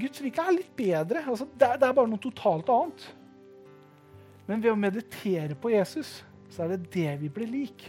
Guds 0.00 0.22
rike 0.22 0.44
er 0.44 0.58
litt 0.58 0.74
bedre. 0.78 1.24
Altså, 1.26 1.48
det, 1.50 1.72
det 1.80 1.88
er 1.88 1.96
bare 1.96 2.10
noe 2.10 2.22
totalt 2.22 2.70
annet. 2.70 3.08
Men 4.46 4.62
ved 4.62 4.72
å 4.72 4.78
meditere 4.78 5.56
på 5.58 5.72
Jesus, 5.74 6.20
så 6.50 6.64
er 6.64 6.74
det 6.74 6.90
det 6.94 7.10
vi 7.20 7.30
blir 7.32 7.50
lik. 7.50 7.84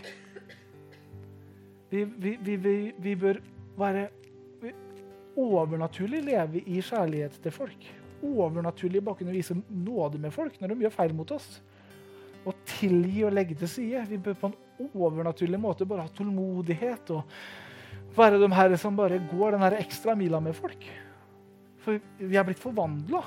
Vi, 1.91 2.06
vi, 2.06 2.36
vi, 2.41 2.76
vi 3.02 3.15
bør 3.20 3.41
være 3.80 4.08
overnaturlig 5.41 6.22
leve 6.26 6.62
i 6.65 6.82
kjærlighet 6.84 7.39
til 7.44 7.56
folk. 7.56 7.89
Overnaturlig 8.22 9.02
bare 9.04 9.22
kunne 9.22 9.36
vise 9.36 9.58
nåde 9.70 10.22
med 10.22 10.34
folk 10.36 10.58
når 10.62 10.74
de 10.74 10.86
gjør 10.86 10.96
feil 10.96 11.15
mot 11.17 11.34
oss. 11.36 11.50
Og 12.46 12.58
tilgi 12.65 13.26
og 13.28 13.34
legge 13.36 13.58
til 13.58 13.70
side. 13.70 14.06
Vi 14.10 14.22
bør 14.22 14.38
på 14.39 14.52
en 14.52 14.88
overnaturlig 14.96 15.60
måte 15.62 15.88
bare 15.89 16.08
ha 16.08 16.13
tålmodighet 16.15 17.13
og 17.15 17.36
være 18.17 18.41
de 18.41 18.50
her 18.56 18.76
som 18.80 18.97
bare 18.97 19.21
går 19.32 19.56
den 19.56 19.63
her 19.63 19.78
ekstra 19.80 20.15
mila 20.15 20.39
med 20.39 20.56
folk. 20.58 20.84
For 21.82 22.02
vi 22.19 22.38
er 22.38 22.45
blitt 22.45 22.62
forvandla. 22.62 23.21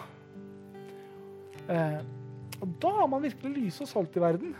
Eh, 1.69 2.01
og 2.61 2.77
da 2.83 2.91
har 3.01 3.09
man 3.11 3.25
virkelig 3.25 3.55
lys 3.57 3.81
og 3.85 3.91
salt 3.91 4.17
i 4.17 4.23
verden. 4.23 4.53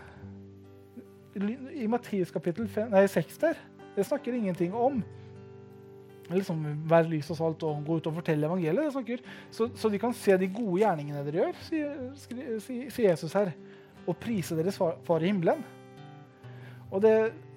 I 1.75 1.87
Matteus 1.91 2.31
kapittel 2.31 2.69
5, 2.71 2.93
nei, 2.93 3.07
6 3.11 3.39
der, 3.43 3.61
det 3.97 4.07
snakker 4.07 4.35
ingenting 4.37 4.75
om 4.75 5.03
liksom 6.33 6.63
være 6.89 7.11
lys 7.11 7.29
og 7.35 7.39
salt 7.39 7.65
og 7.67 7.83
gå 7.85 7.99
ut 7.99 8.07
og 8.09 8.19
fortelle 8.19 8.49
evangeliet. 8.49 8.93
Snakker, 8.95 9.23
så, 9.53 9.69
så, 9.77 9.91
de 9.93 10.01
kan 10.01 10.15
se 10.17 10.37
de 10.41 10.49
gode 10.49 10.81
gjerningene 10.81 11.25
dere 11.27 11.43
gjør, 11.43 11.59
sier, 11.67 12.61
sier 12.65 13.11
Jesus 13.11 13.35
her. 13.37 13.53
Og 14.05 14.17
prise 14.21 14.57
deres 14.57 14.79
far, 14.81 14.99
far 15.05 15.25
i 15.25 15.31
himmelen. 15.31 15.63
Og 16.91 17.03
det, 17.05 17.15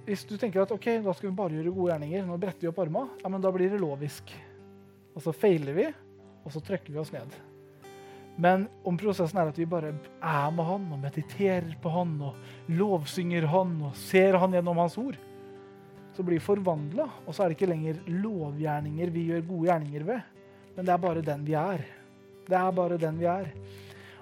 hvis 0.07 0.23
du 0.23 0.37
tenker 0.39 0.63
at 0.63 0.71
ok, 0.71 0.85
da 1.03 1.11
skal 1.11 1.27
vi 1.27 1.35
bare 1.35 1.57
gjøre 1.57 1.73
gode 1.75 1.91
gjerninger, 1.91 2.23
nå 2.23 2.37
bretter 2.39 2.63
vi 2.63 2.71
opp 2.71 2.79
arma, 2.79 3.03
ja, 3.19 3.27
men 3.27 3.43
da 3.43 3.51
blir 3.51 3.73
det 3.73 3.81
lovisk. 3.81 4.31
Og 5.11 5.23
så 5.25 5.33
feiler 5.35 5.75
vi, 5.75 5.87
og 6.45 6.53
så 6.53 6.61
trykker 6.63 6.93
vi 6.95 7.01
oss 7.01 7.11
ned. 7.11 7.35
Men 8.39 8.67
om 8.87 8.95
prosessen 8.99 9.39
er 9.41 9.49
at 9.49 9.59
vi 9.59 9.65
bare 9.67 9.91
er 9.91 10.51
med 10.53 10.67
han 10.67 10.85
og 10.93 11.01
mediterer 11.01 11.73
på 11.81 11.91
han 11.91 12.13
og 12.23 12.71
lovsynger 12.71 13.49
han 13.51 13.73
og 13.89 13.97
ser 13.99 14.37
han 14.39 14.55
gjennom 14.55 14.79
hans 14.79 14.95
ord, 15.01 15.17
så 16.15 16.23
blir 16.25 16.39
vi 16.39 16.45
forvandla. 16.45 17.09
Og 17.25 17.35
så 17.35 17.43
er 17.43 17.51
det 17.51 17.57
ikke 17.57 17.71
lenger 17.73 17.99
lovgjerninger 18.07 19.11
vi 19.13 19.27
gjør 19.31 19.43
gode 19.49 19.71
gjerninger 19.71 20.07
ved, 20.07 20.21
men 20.77 20.87
det 20.87 20.93
er 20.93 21.03
bare 21.03 21.25
den 21.25 21.43
vi 21.49 21.57
er. 21.59 21.83
Det 22.47 22.55
er 22.55 22.79
bare 22.79 23.01
den 23.01 23.19
vi 23.19 23.27
er. 23.27 23.51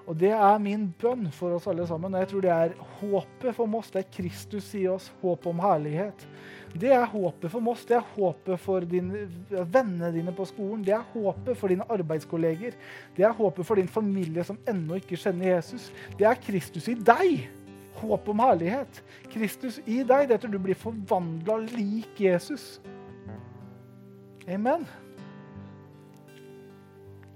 Og 0.06 0.14
det 0.14 0.30
er 0.30 0.60
min 0.62 0.86
bønn 1.00 1.26
for 1.34 1.56
oss 1.56 1.66
alle 1.66 1.86
sammen. 1.88 2.14
Og 2.14 2.22
jeg 2.22 2.30
tror 2.30 2.44
det 2.44 2.52
er 2.54 2.74
håpet 3.00 3.56
for 3.56 3.70
Moss. 3.70 3.90
Det 3.90 4.04
er 4.04 4.12
Kristus 4.14 4.68
i 4.78 4.84
oss, 4.90 5.08
håp 5.22 5.48
om 5.50 5.62
herlighet. 5.64 6.26
Det 6.76 6.92
er 6.94 7.08
håpet 7.10 7.50
for 7.50 7.64
Moss. 7.64 7.82
Det 7.88 7.96
er 7.98 8.06
håpet 8.14 8.62
for 8.62 8.86
din, 8.86 9.10
vennene 9.50 10.12
dine 10.14 10.34
på 10.36 10.46
skolen. 10.46 10.84
Det 10.86 10.94
er 10.94 11.06
håpet 11.14 11.58
for 11.58 11.74
dine 11.74 11.86
arbeidskolleger. 11.90 12.76
Det 13.16 13.26
er 13.26 13.34
håpet 13.34 13.66
for 13.66 13.80
din 13.80 13.90
familie 13.90 14.44
som 14.46 14.60
ennå 14.70 15.00
ikke 15.00 15.18
kjenner 15.18 15.56
Jesus. 15.56 15.90
Det 16.18 16.28
er 16.28 16.38
Kristus 16.44 16.86
i 16.92 16.94
deg. 16.94 17.48
Håp 17.98 18.28
om 18.30 18.44
herlighet. 18.44 19.02
Kristus 19.32 19.80
i 19.86 20.04
deg. 20.04 20.28
Det 20.28 20.36
er 20.36 20.38
at 20.38 20.46
du 20.52 20.60
blir 20.62 20.78
forvandla 20.78 21.58
lik 21.72 22.22
Jesus. 22.22 22.76
Amen. 24.46 24.86